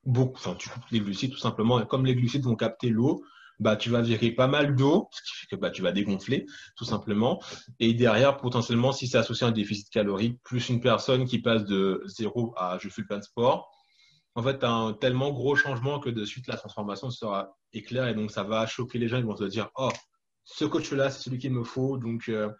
[0.05, 1.79] beaucoup, tu coupes les glucides tout simplement.
[1.81, 3.23] Et comme les glucides vont capter l'eau,
[3.60, 6.45] bah, tu vas virer pas mal d'eau, ce qui fait que bah, tu vas dégonfler,
[6.75, 7.41] tout simplement.
[7.79, 11.65] Et derrière, potentiellement, si c'est associé à un déficit calorique, plus une personne qui passe
[11.65, 13.71] de zéro à je fais plein de sport,
[14.38, 18.30] en fait, un tellement gros changement que de suite, la transformation sera éclair et donc
[18.30, 19.17] ça va choquer les gens.
[19.17, 19.89] Ils vont se dire, oh,
[20.43, 21.97] ce coach-là, c'est celui qu'il me faut.
[21.97, 22.52] Donc, euh,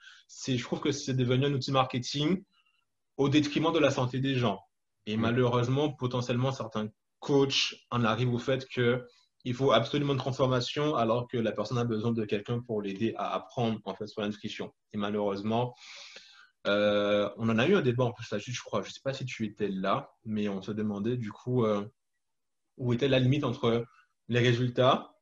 [0.48, 2.44] je trouve que c'est devenu un outil marketing
[3.16, 4.60] au détriment de la santé des gens.
[5.06, 5.22] Et mmh.
[5.22, 6.88] malheureusement, potentiellement, certains
[7.20, 9.06] coachs en arrivent au fait que
[9.44, 13.13] il faut absolument une transformation alors que la personne a besoin de quelqu'un pour l'aider
[13.18, 14.74] à apprendre en fait sur l'inscription.
[14.94, 15.76] Et malheureusement,
[16.67, 18.82] euh, on en a eu un débat en plus là-dessus, je crois.
[18.82, 21.86] Je ne sais pas si tu étais là, mais on se demandait du coup euh,
[22.77, 23.86] où était la limite entre
[24.27, 25.13] les résultats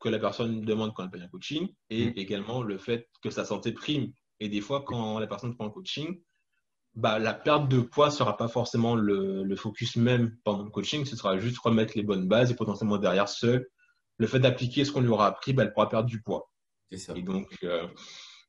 [0.00, 2.12] que la personne demande quand elle paye un coaching et mm.
[2.16, 4.12] également le fait que sa santé prime.
[4.40, 6.20] Et des fois, quand la personne prend un coaching,
[6.94, 11.04] bah, la perte de poids ne sera pas forcément le, focus même pendant le coaching,
[11.04, 13.66] ce sera juste remettre les bonnes bases et potentiellement derrière ce,
[14.18, 16.50] le fait d'appliquer ce qu'on lui aura appris, bah, elle pourra perdre du poids.
[16.90, 17.86] Et donc, euh,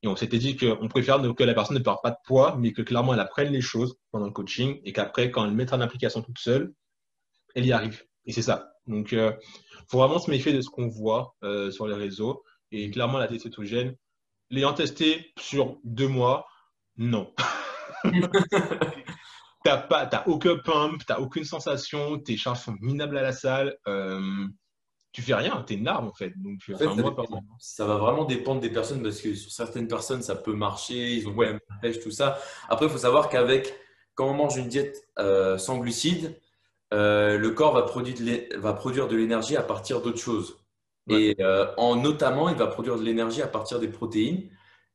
[0.03, 2.73] et on s'était dit qu'on préfère que la personne ne perde pas de poids, mais
[2.73, 5.81] que clairement elle apprenne les choses pendant le coaching et qu'après, quand elle mettra en
[5.81, 6.73] application toute seule,
[7.55, 8.03] elle y arrive.
[8.25, 8.73] Et c'est ça.
[8.85, 9.31] Donc, il euh,
[9.89, 12.43] faut vraiment se méfier de ce qu'on voit euh, sur les réseaux.
[12.71, 13.95] Et clairement, la diète cétogène,
[14.49, 16.45] l'ayant testé sur deux mois,
[16.97, 17.33] non.
[19.63, 23.77] t'as pas, t'as aucun pump, t'as aucune sensation, tes charges sont minables à la salle.
[23.87, 24.47] Euh,
[25.13, 26.33] tu fais rien, t'es une arme en fait.
[26.37, 26.59] Donc,
[27.59, 31.27] ça, va vraiment dépendre des personnes parce que sur certaines personnes, ça peut marcher, ils
[31.27, 32.39] ont même la pêche, tout ça.
[32.67, 33.73] Après, il faut savoir qu'avec,
[34.15, 36.37] quand on mange une diète euh, sans glucides,
[36.93, 40.57] euh, le corps va produire de, l'énergie à partir d'autres choses.
[41.09, 41.37] Et
[41.77, 44.49] en notamment, il va produire de l'énergie à partir des protéines.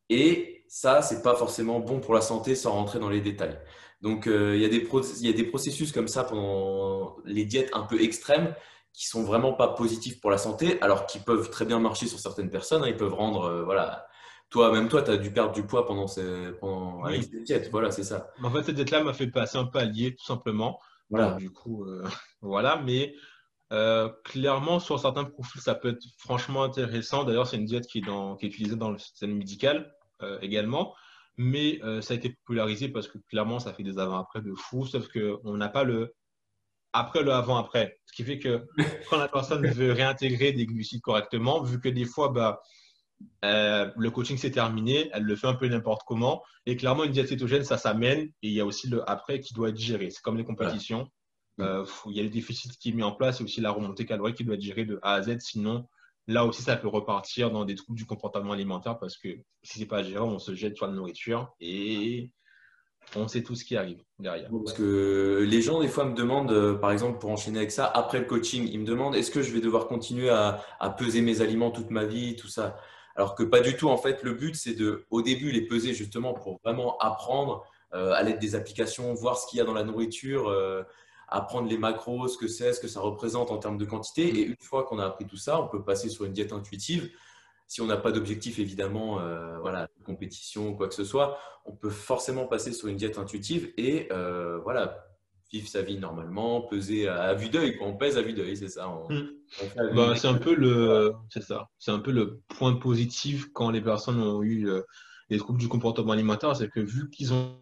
[0.09, 3.59] Et ça, c'est pas forcément bon pour la santé sans rentrer dans les détails.
[4.00, 4.87] Donc, euh, il, y a des
[5.20, 8.54] il y a des processus comme ça pendant les diètes un peu extrêmes
[8.92, 12.18] qui sont vraiment pas positifs pour la santé, alors qu'ils peuvent très bien marcher sur
[12.18, 12.83] certaines personnes.
[12.83, 12.88] Hein.
[12.88, 14.07] ils peuvent rendre, euh, voilà,
[14.51, 17.68] toi, même toi, tu as dû perdre du poids pendant ces, pendant, avec diètes.
[17.70, 18.31] Voilà, c'est ça.
[18.42, 20.79] En fait, cette diète-là m'a fait passer un palier, tout simplement.
[21.11, 21.35] Voilà.
[21.35, 22.05] du coup, euh,
[22.42, 22.83] voilà.
[22.85, 23.14] Mais
[24.24, 27.24] clairement, sur certains profils, ça peut être franchement intéressant.
[27.24, 30.38] D'ailleurs, c'est une diète qui est, dans, qui est utilisée dans le système médical euh,
[30.40, 30.94] également.
[31.37, 34.85] Mais euh, ça a été popularisé parce que clairement, ça fait des avant-après de fou,
[34.85, 36.12] sauf qu'on n'a pas le
[36.92, 37.98] après le avant-après.
[38.07, 38.66] Ce qui fait que
[39.11, 42.61] quand la personne veut réintégrer des glucides correctement, vu que des fois, bah,
[43.44, 46.42] euh, le coaching s'est terminé, elle le fait un peu n'importe comment.
[46.66, 48.29] Et clairement, une diète cétogène, ça s'amène.
[48.42, 50.11] Et il y a aussi le après qui doit être géré.
[50.11, 51.09] C'est comme les compétitions.
[51.59, 51.64] il
[52.07, 54.44] y a le déficit qui est mis en place et aussi la remontée calorique qui
[54.44, 55.38] doit être gérée de A à Z.
[55.40, 55.87] Sinon,
[56.29, 59.31] Là aussi, ça peut repartir dans des troubles du comportement alimentaire parce que
[59.62, 62.31] si c'est pas géré, on se jette sur la nourriture et
[63.16, 64.51] on sait tout ce qui arrive derrière.
[64.51, 67.87] Parce que les gens, des fois, me demandent, euh, par exemple, pour enchaîner avec ça,
[67.87, 70.61] après le coaching, ils me demandent est-ce que je vais devoir continuer à,
[70.99, 72.77] peser mes aliments toute ma vie, tout ça?
[73.16, 73.88] Alors que pas du tout.
[73.88, 78.12] En fait, le but, c'est de, au début, les peser justement pour vraiment apprendre euh,
[78.12, 80.49] à l'aide des applications, voir ce qu'il y a dans la nourriture.
[80.49, 80.83] Euh,
[81.31, 84.29] apprendre les macros, ce que c'est, ce que ça représente en termes de quantité.
[84.29, 87.11] Et une fois qu'on a appris tout ça, on peut passer sur une diète intuitive.
[87.68, 91.38] Si on n'a pas d'objectif, évidemment, euh, voilà, de compétition ou quoi que ce soit,
[91.66, 95.07] on peut forcément passer sur une diète intuitive et euh, voilà,
[95.52, 97.76] vivre sa vie normalement, peser à, vue d'œil.
[97.83, 98.88] On pèse à vue d'œil, c'est ça.
[98.88, 99.28] Hmm.
[99.94, 101.68] Bah, c'est un peu le, c'est ça.
[101.78, 104.83] C'est un peu le point positif quand les personnes ont eu euh,
[105.28, 107.59] les troubles du comportement alimentaire, c'est que vu qu'ils ont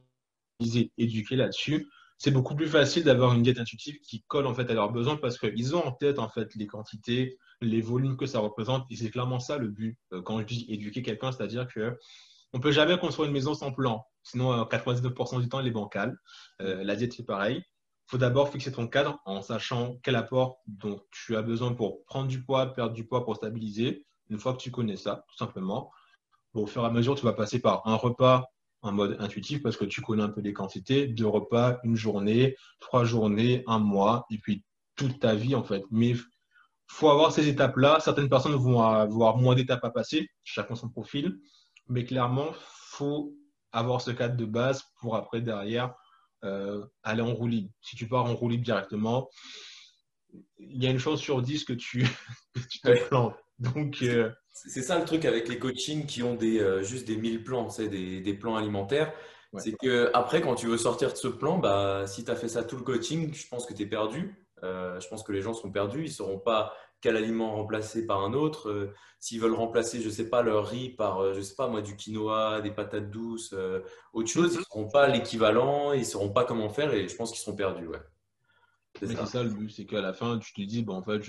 [0.61, 1.89] été éduqués là-dessus,
[2.19, 5.17] c'est beaucoup plus facile d'avoir une diète intuitive qui colle en fait à leurs besoins
[5.17, 8.87] parce qu'ils ont en tête en fait les quantités, les volumes que ça représente.
[8.91, 11.99] Et c'est clairement ça le but euh, quand je dis éduquer quelqu'un, c'est-à-dire que
[12.53, 14.07] on peut jamais construire une maison sans plan.
[14.23, 16.17] Sinon, 99% du temps, elle est bancale.
[16.63, 17.59] Euh, la diète, c'est pareil.
[17.59, 22.05] Il faut d'abord fixer ton cadre en sachant quel apport dont tu as besoin pour
[22.05, 24.07] prendre du poids, perdre du poids, pour stabiliser.
[24.31, 25.91] Une fois que tu connais ça, tout simplement,
[26.55, 28.45] au fur et à mesure, tu vas passer par un repas
[28.83, 32.57] en mode intuitif parce que tu connais un peu les quantités, deux repas, une journée,
[32.81, 34.65] trois journées, un mois, et puis
[34.95, 35.85] toute ta vie en fait.
[35.91, 36.15] Mais
[36.87, 37.99] faut avoir ces étapes-là.
[38.01, 41.39] Certaines personnes vont avoir moins d'étapes à passer, chacun son profil,
[41.89, 43.35] mais clairement, faut
[43.73, 45.95] avoir ce cadre de base pour après derrière
[46.45, 47.71] euh, aller en roue libre.
[47.81, 49.29] Si tu pars en roue libre directement,
[50.59, 52.07] il y a une chance sur 10 que tu,
[52.83, 53.35] te plantes.
[53.59, 57.17] Donc, euh, c'est ça le truc avec les coachings qui ont des, euh, juste des
[57.17, 59.13] 1000 plans, des, des plans alimentaires.
[59.59, 62.49] C'est que après, quand tu veux sortir de ce plan, bah, si tu as fait
[62.49, 64.46] ça tout le coaching, je pense que tu es perdu.
[64.63, 66.01] Euh, je pense que les gens sont perdus.
[66.01, 68.71] Ils ne sauront pas quel aliment remplacer par un autre.
[68.71, 71.83] Euh, s'ils veulent remplacer, je ne sais pas, leur riz par, je sais pas moi,
[71.83, 73.55] du quinoa, des patates douces,
[74.13, 77.17] autre chose, ils ne sauront pas l'équivalent, ils ne sauront pas comment faire et je
[77.17, 77.89] pense qu'ils seront perdus.
[77.89, 78.01] Ouais.
[79.01, 79.43] C'est ça.
[79.43, 81.23] le but, c'est qu'à la fin, tu te dis, bon, en fait,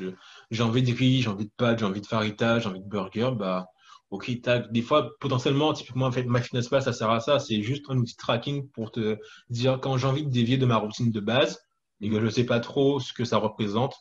[0.52, 2.88] j'ai envie de riz, j'ai envie de pâtes, j'ai envie de farita, j'ai envie de
[2.88, 3.68] burger, bah,
[4.10, 4.32] ok,
[4.72, 8.16] des fois, potentiellement, typiquement, en fait, MyFitnessPal, ça sert à ça, c'est juste un outil
[8.16, 9.18] tracking pour te
[9.50, 11.67] dire quand j'ai envie de dévier de ma routine de base
[12.02, 13.96] et que je ne sais pas trop ce que ça représente,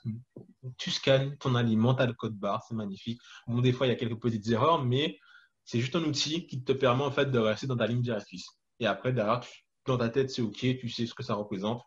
[0.78, 3.20] tu scannes ton aliment, tu as le code barre, c'est magnifique.
[3.46, 5.18] Bon, des fois, il y a quelques petites erreurs, mais
[5.64, 8.46] c'est juste un outil qui te permet, en fait, de rester dans ta ligne directrice.
[8.80, 9.40] Et après, derrière,
[9.86, 11.82] dans ta tête, c'est ok, tu sais ce que ça représente,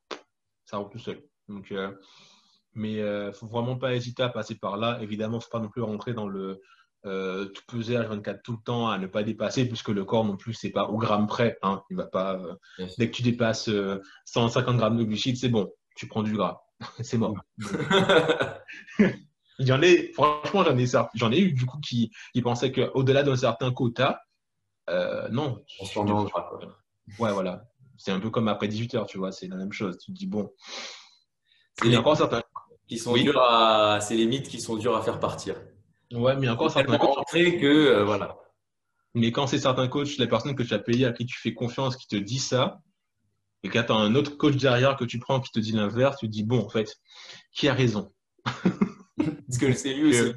[0.65, 1.21] ça roule tout seul.
[1.47, 1.91] Donc, euh,
[2.73, 4.99] mais il euh, ne faut vraiment pas hésiter à passer par là.
[5.01, 6.61] Évidemment, il ne faut pas non plus rentrer dans le
[7.05, 10.25] euh, tout peser à 24 tout le temps, à ne pas dépasser, puisque le corps
[10.25, 11.57] non plus, c'est pas au gramme près.
[11.61, 11.83] Hein.
[11.89, 12.39] Il va pas,
[12.97, 13.69] dès que tu dépasses
[14.25, 16.61] 150 grammes de glucides, c'est bon, tu prends du gras.
[17.01, 17.35] c'est mort.
[19.61, 20.85] Il y en a, franchement, j'en ai,
[21.15, 24.21] j'en ai eu du coup qui, qui pensaient qu'au-delà d'un certain quota,
[25.31, 25.61] non.
[25.81, 25.85] On
[27.19, 27.65] Ouais, voilà.
[27.97, 29.97] C'est un peu comme après 18 heures, tu vois, c'est la même chose.
[29.97, 30.53] Tu te dis, bon,
[31.83, 32.41] il y a encore certains
[32.87, 35.55] qui sont durs à, c'est les mythes qui sont durs à faire partir.
[36.11, 37.25] Ouais, mais encore certains coachs.
[37.33, 38.37] que euh, voilà.
[39.13, 41.53] Mais quand c'est certains coachs, les personnes que tu as payées, à qui tu fais
[41.53, 42.81] confiance, qui te dit ça,
[43.63, 46.17] et quand tu as un autre coach derrière que tu prends qui te dit l'inverse,
[46.17, 46.95] tu te dis bon, en fait,
[47.51, 48.13] qui a raison?
[49.17, 50.33] Parce que c'est lui aussi.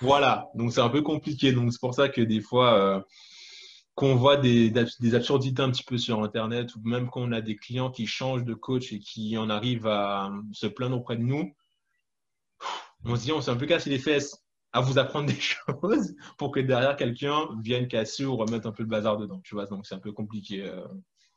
[0.00, 1.52] voilà, donc c'est un peu compliqué.
[1.52, 3.00] Donc c'est pour ça que des fois, euh,
[3.94, 7.56] qu'on voit des, des, absurdités un petit peu sur Internet, ou même qu'on a des
[7.56, 11.52] clients qui changent de coach et qui en arrivent à se plaindre auprès de nous,
[13.04, 14.42] on se dit, on s'est un peu cassé les fesses
[14.72, 18.82] à vous apprendre des choses pour que derrière quelqu'un vienne casser ou remettre un peu
[18.82, 19.40] le bazar dedans.
[19.44, 20.64] Tu vois, donc c'est un peu compliqué.
[20.64, 20.86] Euh,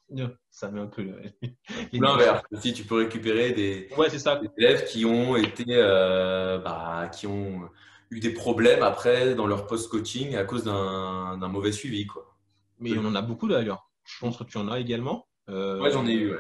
[0.50, 1.04] ça met un peu
[1.94, 2.44] l'inverse.
[2.60, 4.42] Si tu peux récupérer des, ouais, ça.
[4.58, 7.70] élèves qui ont été, euh, bah, qui ont
[8.10, 12.36] eu des problèmes après dans leur post-coaching à cause d'un mauvais suivi, quoi.
[12.80, 13.90] Mais on en a beaucoup d'ailleurs.
[14.04, 15.28] Je pense que tu en as également.
[15.50, 16.36] Euh, j'en ai eu,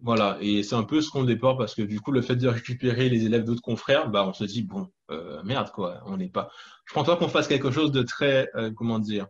[0.00, 2.48] Voilà, et c'est un peu ce qu'on déporte parce que du coup, le fait de
[2.48, 6.28] récupérer les élèves d'autres confrères, bah, on se dit, bon, euh, merde, quoi, on n'est
[6.28, 6.50] pas.
[6.86, 9.26] Je pense pas qu'on fasse quelque chose de très, euh, comment dire,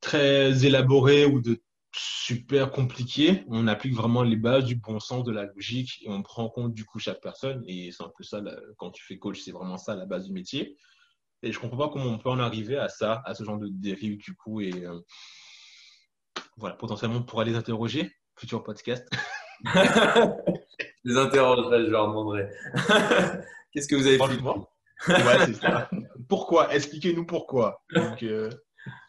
[0.00, 1.60] très élaboré ou de
[1.94, 3.44] super compliqué.
[3.48, 6.48] On applique vraiment les bases du bon sens, de la logique et on prend en
[6.48, 7.62] compte du coup chaque personne.
[7.66, 8.40] Et c'est un peu ça,
[8.78, 10.76] quand tu fais coach, c'est vraiment ça la base du métier.
[11.42, 13.68] Et je comprends pas comment on peut en arriver à ça, à ce genre de
[13.68, 14.60] dérive du coup.
[14.60, 15.00] Et euh,
[16.56, 19.08] voilà, potentiellement pour aller les interroger, futur podcast.
[21.04, 22.48] les interrogerai, je leur demanderai.
[23.72, 24.42] Qu'est-ce que vous avez fait?
[25.08, 25.90] Ouais, c'est ça.
[26.28, 26.72] Pourquoi?
[26.72, 27.82] Expliquez-nous pourquoi.
[27.96, 28.50] Euh,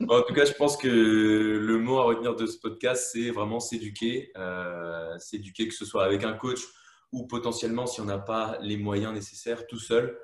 [0.01, 3.59] en tout cas, je pense que le mot à retenir de ce podcast, c'est vraiment
[3.59, 4.32] s'éduquer.
[4.38, 6.61] Euh, s'éduquer, que ce soit avec un coach
[7.11, 10.17] ou potentiellement, si on n'a pas les moyens nécessaires, tout seul.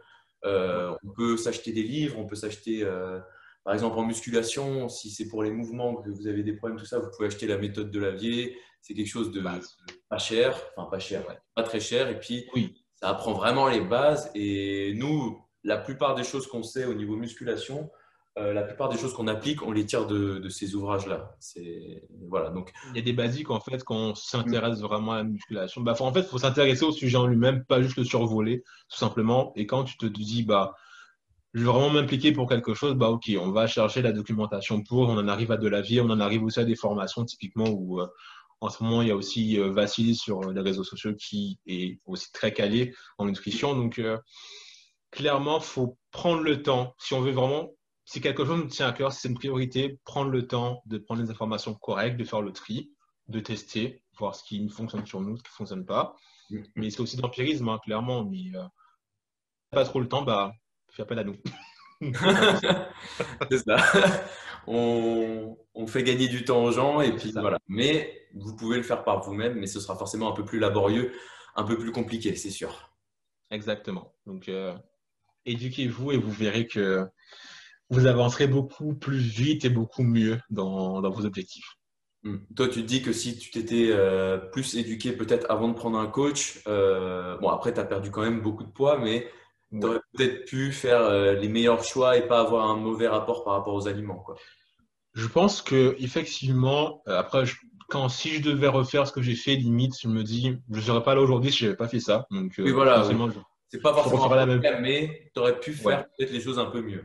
[0.46, 3.20] Euh, on peut s'acheter des livres, on peut s'acheter, euh,
[3.64, 6.86] par exemple en musculation, si c'est pour les mouvements que vous avez des problèmes, tout
[6.86, 8.58] ça, vous pouvez acheter la méthode de Lavier.
[8.82, 9.44] C'est quelque chose de
[10.10, 11.24] pas cher, enfin pas cher,
[11.54, 12.08] pas très cher.
[12.10, 12.82] Et puis, oui.
[12.96, 14.32] ça apprend vraiment les bases.
[14.34, 17.92] Et nous, la plupart des choses qu'on sait au niveau musculation,
[18.38, 21.36] euh, la plupart des choses qu'on applique, on les tire de, ces ouvrages-là.
[22.28, 22.72] Voilà, donc...
[22.92, 25.82] Il y a des basiques, en fait, quand on s'intéresse vraiment à la musculation.
[25.82, 28.98] Bah, en fait, il faut s'intéresser au sujet en lui-même, pas juste le survoler, tout
[28.98, 29.52] simplement.
[29.56, 30.76] Et quand tu te dis, bah,
[31.54, 35.10] je veux vraiment m'impliquer pour quelque chose, bah ok, on va chercher la documentation pour,
[35.10, 37.68] on en arrive à de la vie, on en arrive aussi à des formations typiquement
[37.68, 38.08] où euh,
[38.62, 42.00] en ce moment il y a aussi euh, Vassili sur les réseaux sociaux qui est
[42.06, 43.76] aussi très calé en nutrition.
[43.76, 44.18] Donc euh,
[45.12, 47.72] clairement, faut prendre le temps si on veut vraiment,
[48.10, 50.98] si quelque chose nous tient à cœur, si c'est une priorité, prendre le temps de
[50.98, 52.92] prendre les informations correctes, de faire le tri,
[53.28, 56.16] de tester, voir ce qui fonctionne sur nous, ce qui ne fonctionne pas.
[56.50, 56.58] Mm.
[56.76, 58.26] Mais c'est aussi d'empirisme, hein, clairement.
[58.26, 58.52] Mais
[59.70, 60.54] pas trop le temps, bah
[60.90, 61.36] fais appel à nous.
[63.52, 63.78] c'est ça.
[64.66, 65.56] On,
[65.86, 67.60] fait gagner du temps aux gens et puis voilà.
[67.68, 71.14] Mais vous pouvez le faire par vous-même, mais ce sera forcément un peu plus laborieux,
[71.56, 72.92] un peu plus compliqué, c'est sûr.
[73.52, 74.16] Exactement.
[74.26, 74.76] Donc, euh,
[75.46, 77.08] éduquez-vous et vous verrez que
[77.90, 81.78] vous avancerez beaucoup plus vite et beaucoup mieux dans, vos objectifs.
[82.24, 82.38] Hmm.
[82.56, 85.98] Toi, tu te dis que si tu t'étais euh, plus éduqué peut-être avant de prendre
[85.98, 89.30] un coach, euh, bon, après, tu as perdu quand même beaucoup de poids, mais
[89.72, 93.44] tu aurais peut-être pu faire euh, les meilleurs choix et pas avoir un mauvais rapport
[93.44, 94.20] par rapport aux aliments.
[94.20, 94.36] Quoi.
[95.14, 97.46] Je pense que effectivement, après,
[97.88, 100.82] quand si je devais refaire ce que j'ai fait, limite, je me dis, je ne
[100.82, 102.28] serais pas là aujourd'hui si je n'avais pas fait ça.
[102.32, 103.04] Donc, oui, voilà.
[103.70, 104.62] C'est pas forcément la même...
[104.82, 107.04] mais tu aurais pu faire peut-être les choses un peu mieux.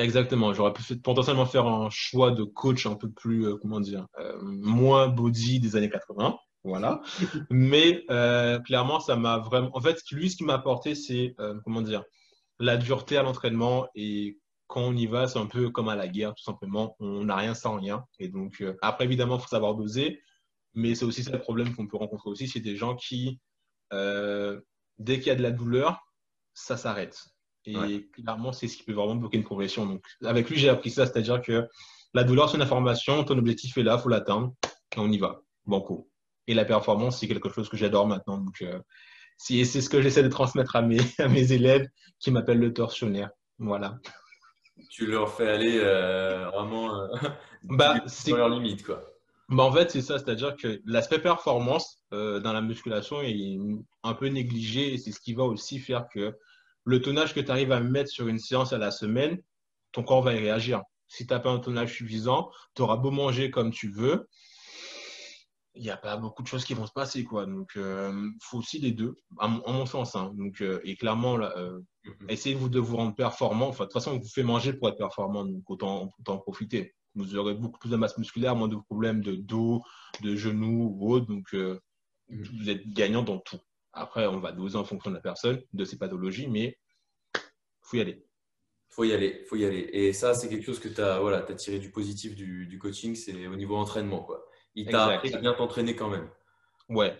[0.00, 0.52] Exactement.
[0.54, 4.06] J'aurais pu potentiellement faire un choix de coach un peu plus, comment dire,
[4.40, 6.38] moins body des années 80.
[6.64, 7.00] Voilà.
[7.50, 9.70] Mais euh, clairement, ça m'a vraiment.
[9.76, 12.04] En fait, lui, ce qui m'a apporté, c'est, euh, comment dire,
[12.58, 13.88] la dureté à l'entraînement.
[13.94, 16.96] Et quand on y va, c'est un peu comme à la guerre, tout simplement.
[17.00, 18.04] On n'a rien sans rien.
[18.18, 20.20] Et donc, euh, après, évidemment, il faut savoir doser.
[20.74, 22.46] Mais c'est aussi ça le problème qu'on peut rencontrer aussi.
[22.46, 23.40] C'est des gens qui,
[23.90, 26.00] dès qu'il y a de la douleur,
[26.54, 27.18] ça s'arrête.
[27.66, 29.86] Et clairement, c'est ce qui peut vraiment bloquer une progression.
[29.86, 31.06] Donc, avec lui, j'ai appris ça.
[31.06, 31.68] C'est-à-dire que
[32.14, 33.22] la douleur, c'est une information.
[33.24, 34.54] Ton objectif est là, il faut l'atteindre.
[34.96, 35.42] Et on y va.
[35.66, 36.08] Banco.
[36.46, 38.38] Et la performance, c'est quelque chose que j'adore maintenant.
[38.38, 38.80] Donc, euh,
[39.36, 41.86] c'est ce que j'essaie de transmettre à mes, à mes élèves
[42.18, 43.30] qui m'appellent le torsionnaire.
[43.58, 43.98] Voilà.
[44.90, 47.08] Tu leur fais aller euh, vraiment euh,
[47.64, 49.04] bah, dans leur limite, quoi.
[49.50, 53.58] Bah en fait, c'est ça, c'est-à-dire que l'aspect performance dans la musculation est
[54.04, 56.36] un peu négligé et c'est ce qui va aussi faire que
[56.90, 59.38] le tonnage que tu arrives à mettre sur une séance à la semaine,
[59.92, 60.82] ton corps va y réagir.
[61.06, 64.28] Si tu n'as pas un tonnage suffisant, tu auras beau manger comme tu veux,
[65.76, 67.24] il n'y a pas beaucoup de choses qui vont se passer.
[67.24, 67.46] Quoi.
[67.46, 70.16] Donc, il euh, faut aussi les deux, en mon sens.
[70.16, 70.32] Hein.
[70.34, 72.30] Donc, euh, et clairement, là, euh, mm-hmm.
[72.30, 73.68] essayez-vous de vous rendre performant.
[73.68, 76.38] Enfin, de toute façon, on vous fait manger pour être performant, donc autant, autant en
[76.38, 76.94] profiter.
[77.14, 79.82] Vous aurez beaucoup plus de masse musculaire, moins de problèmes de dos,
[80.22, 81.26] de genoux ou autre.
[81.26, 81.78] Donc, mm-hmm.
[82.30, 83.60] vous êtes gagnant dans tout.
[83.92, 86.78] Après, on va doser en fonction de la personne, de ses pathologies, mais
[87.34, 87.40] il
[87.82, 88.24] faut y aller.
[88.88, 89.88] faut y aller, faut y aller.
[89.92, 92.78] Et ça, c'est quelque chose que tu as, voilà, as tiré du positif du, du
[92.78, 94.22] coaching, c'est au niveau entraînement.
[94.22, 96.28] Quoi il t'a appris à bien t'entraîner quand même.
[96.88, 97.16] Ouais.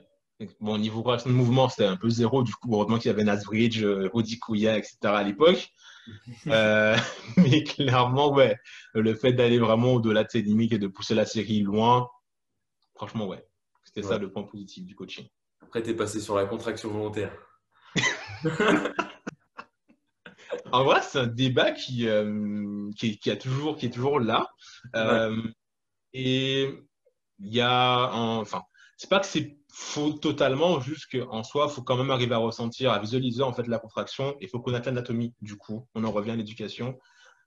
[0.59, 2.43] Bon, niveau de mouvement, c'était un peu zéro.
[2.43, 4.99] Du coup, heureusement qu'il y avait Nasbridge, euh, Rodi Kouya, etc.
[5.03, 5.69] à l'époque.
[6.49, 6.97] Euh,
[7.37, 8.57] mais clairement, ouais,
[8.95, 12.09] le fait d'aller vraiment au-delà de ses limites et de pousser la série loin,
[12.97, 13.47] franchement, ouais.
[13.85, 15.29] C'était ça le point positif du coaching.
[15.71, 17.33] Après, tu es passé sur la contraction volontaire.
[20.73, 24.49] en vrai, c'est un débat qui, euh, qui, a toujours, qui est toujours là.
[26.13, 26.69] Et
[27.39, 28.65] il y a enfin,
[28.97, 32.39] c'est pas que c'est faux totalement, juste qu'en soi, il faut quand même arriver à
[32.39, 34.37] ressentir, à visualiser en fait la contraction.
[34.41, 35.37] Il faut connaître l'anatomie.
[35.41, 36.99] Du coup, on en revient à l'éducation.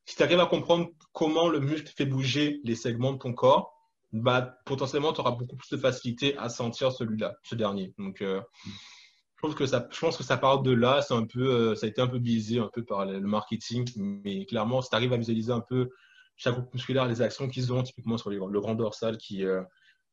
[0.05, 3.72] Si tu arrives à comprendre comment le muscle fait bouger les segments de ton corps,
[4.13, 7.93] bah, potentiellement, tu auras beaucoup plus de facilité à sentir celui-là, ce dernier.
[7.97, 10.99] Donc, euh, je, pense que ça, je pense que ça part de là.
[11.35, 14.91] Euh, ça a été un peu biaisé un peu par le marketing, mais clairement, si
[14.91, 15.89] tu arrives à visualiser un peu
[16.35, 19.63] chaque groupe musculaire, les actions qu'ils ont, typiquement sur le grand dorsal qui, euh,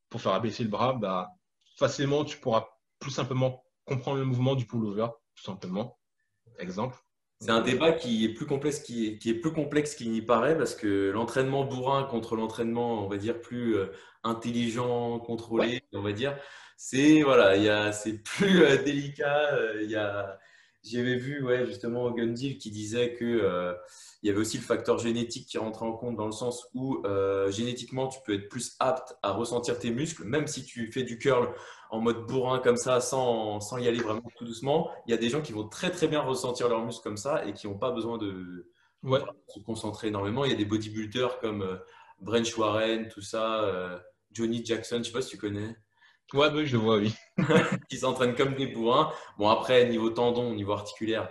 [0.09, 1.29] pour faire abaisser le bras, bah,
[1.77, 2.69] facilement, tu pourras
[3.01, 5.99] plus simplement comprendre le mouvement du pullover, tout simplement.
[6.59, 6.97] Exemple.
[7.41, 10.21] C'est un débat qui est plus complexe qui est, qui est plus complexe qu'il n'y
[10.21, 13.87] paraît parce que l'entraînement bourrin contre l'entraînement, on va dire plus euh,
[14.25, 16.37] intelligent, contrôlé, on va dire,
[16.77, 19.55] c'est voilà, il y c'est plus euh, délicat.
[19.55, 20.39] Euh, il y a,
[20.83, 23.77] j'avais vu ouais, justement Gundil qui disait que
[24.23, 27.03] il y avait aussi le facteur génétique qui rentrait en compte dans le sens où
[27.07, 31.05] euh, génétiquement, tu peux être plus apte à ressentir tes muscles, même si tu fais
[31.05, 31.55] du curl
[31.91, 34.91] en mode bourrin comme ça, sans, sans y aller vraiment tout doucement.
[35.07, 37.47] Il y a des gens qui vont très très bien ressentir leurs muscles comme ça
[37.47, 38.71] et qui n'ont pas besoin de
[39.49, 40.45] se concentrer énormément.
[40.45, 41.77] Il y a des bodybuilders comme euh,
[42.21, 43.99] Brent Warren, tout ça, euh,
[44.33, 45.77] Johnny Jackson, je ne sais pas si tu connais.
[46.33, 47.15] Ouais, bah, je le vois, oui.
[47.91, 49.13] qui s'entraînent comme des bourrins.
[49.39, 51.29] Bon, après, niveau tendon, niveau articulaire,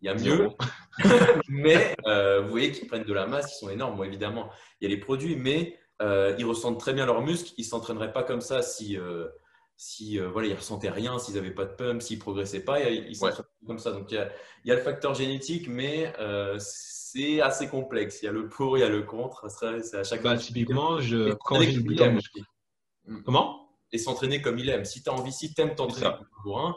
[0.00, 0.50] Il y a mieux.
[1.48, 3.96] mais euh, vous voyez qu'ils prennent de la masse, ils sont énormes.
[3.96, 4.50] Bon, évidemment,
[4.80, 7.52] il y a les produits, mais euh, ils ressentent très bien leurs muscles.
[7.56, 9.28] Ils ne s'entraîneraient pas comme ça si, euh,
[9.76, 12.80] si voilà, ils ressentaient rien, s'ils n'avaient pas de pump, s'ils ne progressaient pas.
[12.80, 13.92] Ils s'entraînent comme ça.
[13.92, 14.30] Donc, il y, a,
[14.64, 16.12] il y, a, le facteur génétique, mais
[16.58, 18.22] c'est assez complexe.
[18.22, 19.46] Il y a le pour, il y a le contre.
[19.50, 21.82] C'est à chaque bah, Typiquement, je, quand j'ai
[23.24, 23.69] Comment?
[23.92, 24.84] Et s'entraîner comme il aime.
[24.84, 26.76] Si tu as envie, si tu aimes t'entraîner pour un,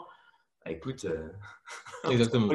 [0.64, 1.06] bah, écoute.
[2.10, 2.52] Exactement.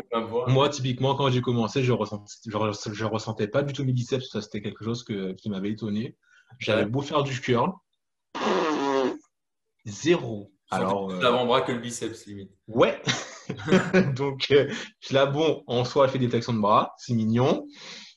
[0.47, 4.30] Moi, typiquement, quand j'ai commencé, je ressentais, je, ressentais pas du tout mes biceps.
[4.30, 6.18] Ça, c'était quelque chose que, qui m'avait étonné.
[6.57, 7.72] J'avais beau faire du curl.
[9.86, 10.51] Zéro.
[10.72, 12.51] Alors, euh, l'avant-bras que le biceps, limite.
[12.68, 13.01] Ouais.
[14.16, 14.72] Donc, euh,
[15.10, 16.93] là, bon, en soi, elle fait des tractions de bras.
[16.97, 17.66] C'est mignon.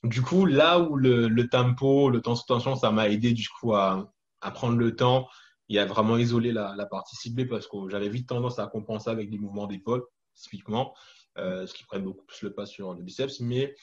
[0.04, 3.48] Du coup, là où le, le tempo, le temps sous tension, ça m'a aidé du
[3.48, 5.28] coup à, à, prendre le temps
[5.68, 9.10] et à vraiment isoler la, la partie ciblée parce que j'avais vite tendance à compenser
[9.10, 10.04] avec des mouvements d'épaule,
[10.34, 10.94] typiquement.
[11.38, 13.40] Euh, ce qui prend beaucoup plus le pas sur le biceps.
[13.40, 13.74] Mais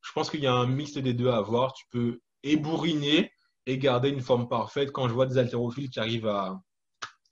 [0.00, 1.72] je pense qu'il y a un mix des deux à avoir.
[1.72, 3.30] Tu peux ébouriner
[3.66, 4.90] et garder une forme parfaite.
[4.90, 6.60] Quand je vois des haltérophiles qui arrivent à,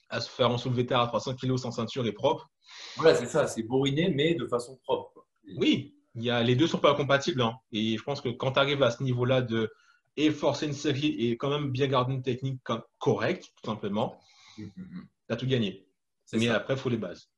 [0.09, 2.49] à se faire en soulevé terre à 300 kg sans ceinture et propre.
[2.97, 5.27] Voilà, c'est ça, c'est bourriner, mais de façon propre.
[5.57, 7.43] Oui, il y a, les deux ne sont pas compatibles.
[7.43, 7.55] Hein.
[7.73, 9.71] Et je pense que quand tu arrives à ce niveau-là de
[10.17, 12.61] et forcer une série et quand même bien garder une technique
[12.99, 14.19] correcte, tout simplement,
[14.59, 15.09] mm, mm, mm.
[15.29, 15.87] tu as tout gagné.
[16.33, 17.31] Mais après, il faut les bases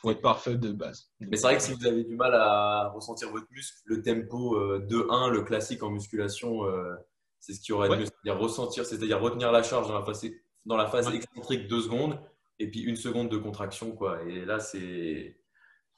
[0.00, 1.10] faut être parfait de base.
[1.20, 4.58] Mais c'est vrai que si vous avez du mal à ressentir votre muscle, le tempo
[4.78, 6.94] 2-1, euh, le classique en musculation, euh,
[7.38, 8.06] c'est ce qui aurait mieux.
[8.06, 10.26] C'est-à-dire ressentir, c'est-à-dire retenir la charge dans la phase,
[10.64, 12.18] dans la phase excentrique 2 secondes
[12.58, 13.92] et puis une seconde de contraction.
[13.92, 14.22] Quoi.
[14.24, 15.36] Et là, c'est.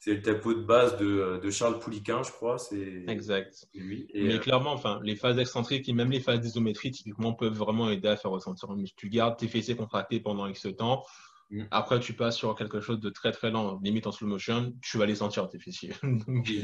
[0.03, 2.57] C'est le tempo de base de, de, Charles Pouliquin, je crois.
[2.57, 3.65] C'est exact.
[3.73, 4.09] Lui.
[4.13, 7.89] Mais euh, clairement, enfin, les phases excentriques et même les phases d'isométrie, typiquement, peuvent vraiment
[7.89, 8.67] aider à faire ressentir.
[8.97, 11.05] Tu gardes tes fessiers contractés pendant X temps.
[11.51, 11.63] Mm.
[11.71, 14.97] Après, tu passes sur quelque chose de très très lent, limite en slow motion, tu
[14.97, 15.93] vas les sentir tes fessiers.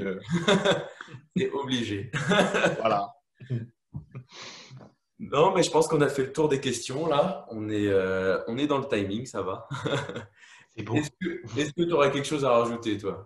[0.01, 0.19] Euh,
[1.37, 2.11] C'est obligé.
[2.79, 3.07] voilà.
[5.17, 7.45] Non, mais je pense qu'on a fait le tour des questions là.
[7.51, 9.65] On est, euh, on est dans le timing, ça va.
[11.57, 13.25] Est-ce que tu aurais quelque chose à rajouter, toi?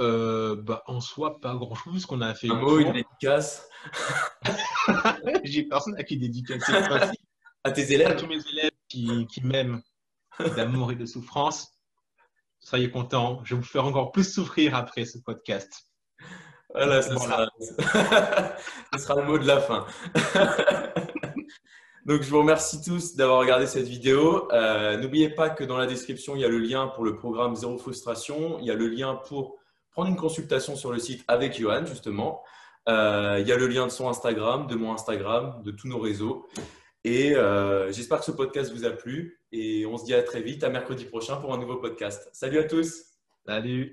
[0.00, 2.50] Euh, bah, En soi, pas grand-chose qu'on a fait.
[2.50, 3.68] Un mot, une dédicace?
[5.44, 6.72] J'ai personne à qui dédicacer.
[7.64, 9.82] à tes élèves À tous mes élèves qui, qui m'aiment
[10.56, 11.78] d'amour et de souffrance.
[12.60, 15.70] Soyez contents, je vais vous faire encore plus souffrir après ce podcast.
[16.74, 17.14] Voilà, ce,
[18.98, 19.20] sera...
[19.20, 19.86] le mot de la fin.
[22.08, 24.50] Donc, je vous remercie tous d'avoir regardé cette vidéo.
[24.52, 27.54] Euh, n'oubliez pas que dans la description, il y a le lien pour le programme
[27.54, 28.58] Zéro Frustration.
[28.60, 29.58] Il y a le lien pour
[29.90, 32.42] prendre une consultation sur le site avec Johan, justement.
[32.88, 35.98] Euh, il y a le lien de son Instagram, de mon Instagram, de tous nos
[35.98, 36.48] réseaux.
[37.04, 39.42] Et euh, j'espère que ce podcast vous a plu.
[39.52, 42.30] Et on se dit à très vite, à mercredi prochain pour un nouveau podcast.
[42.32, 43.04] Salut à tous.
[43.44, 43.92] Salut.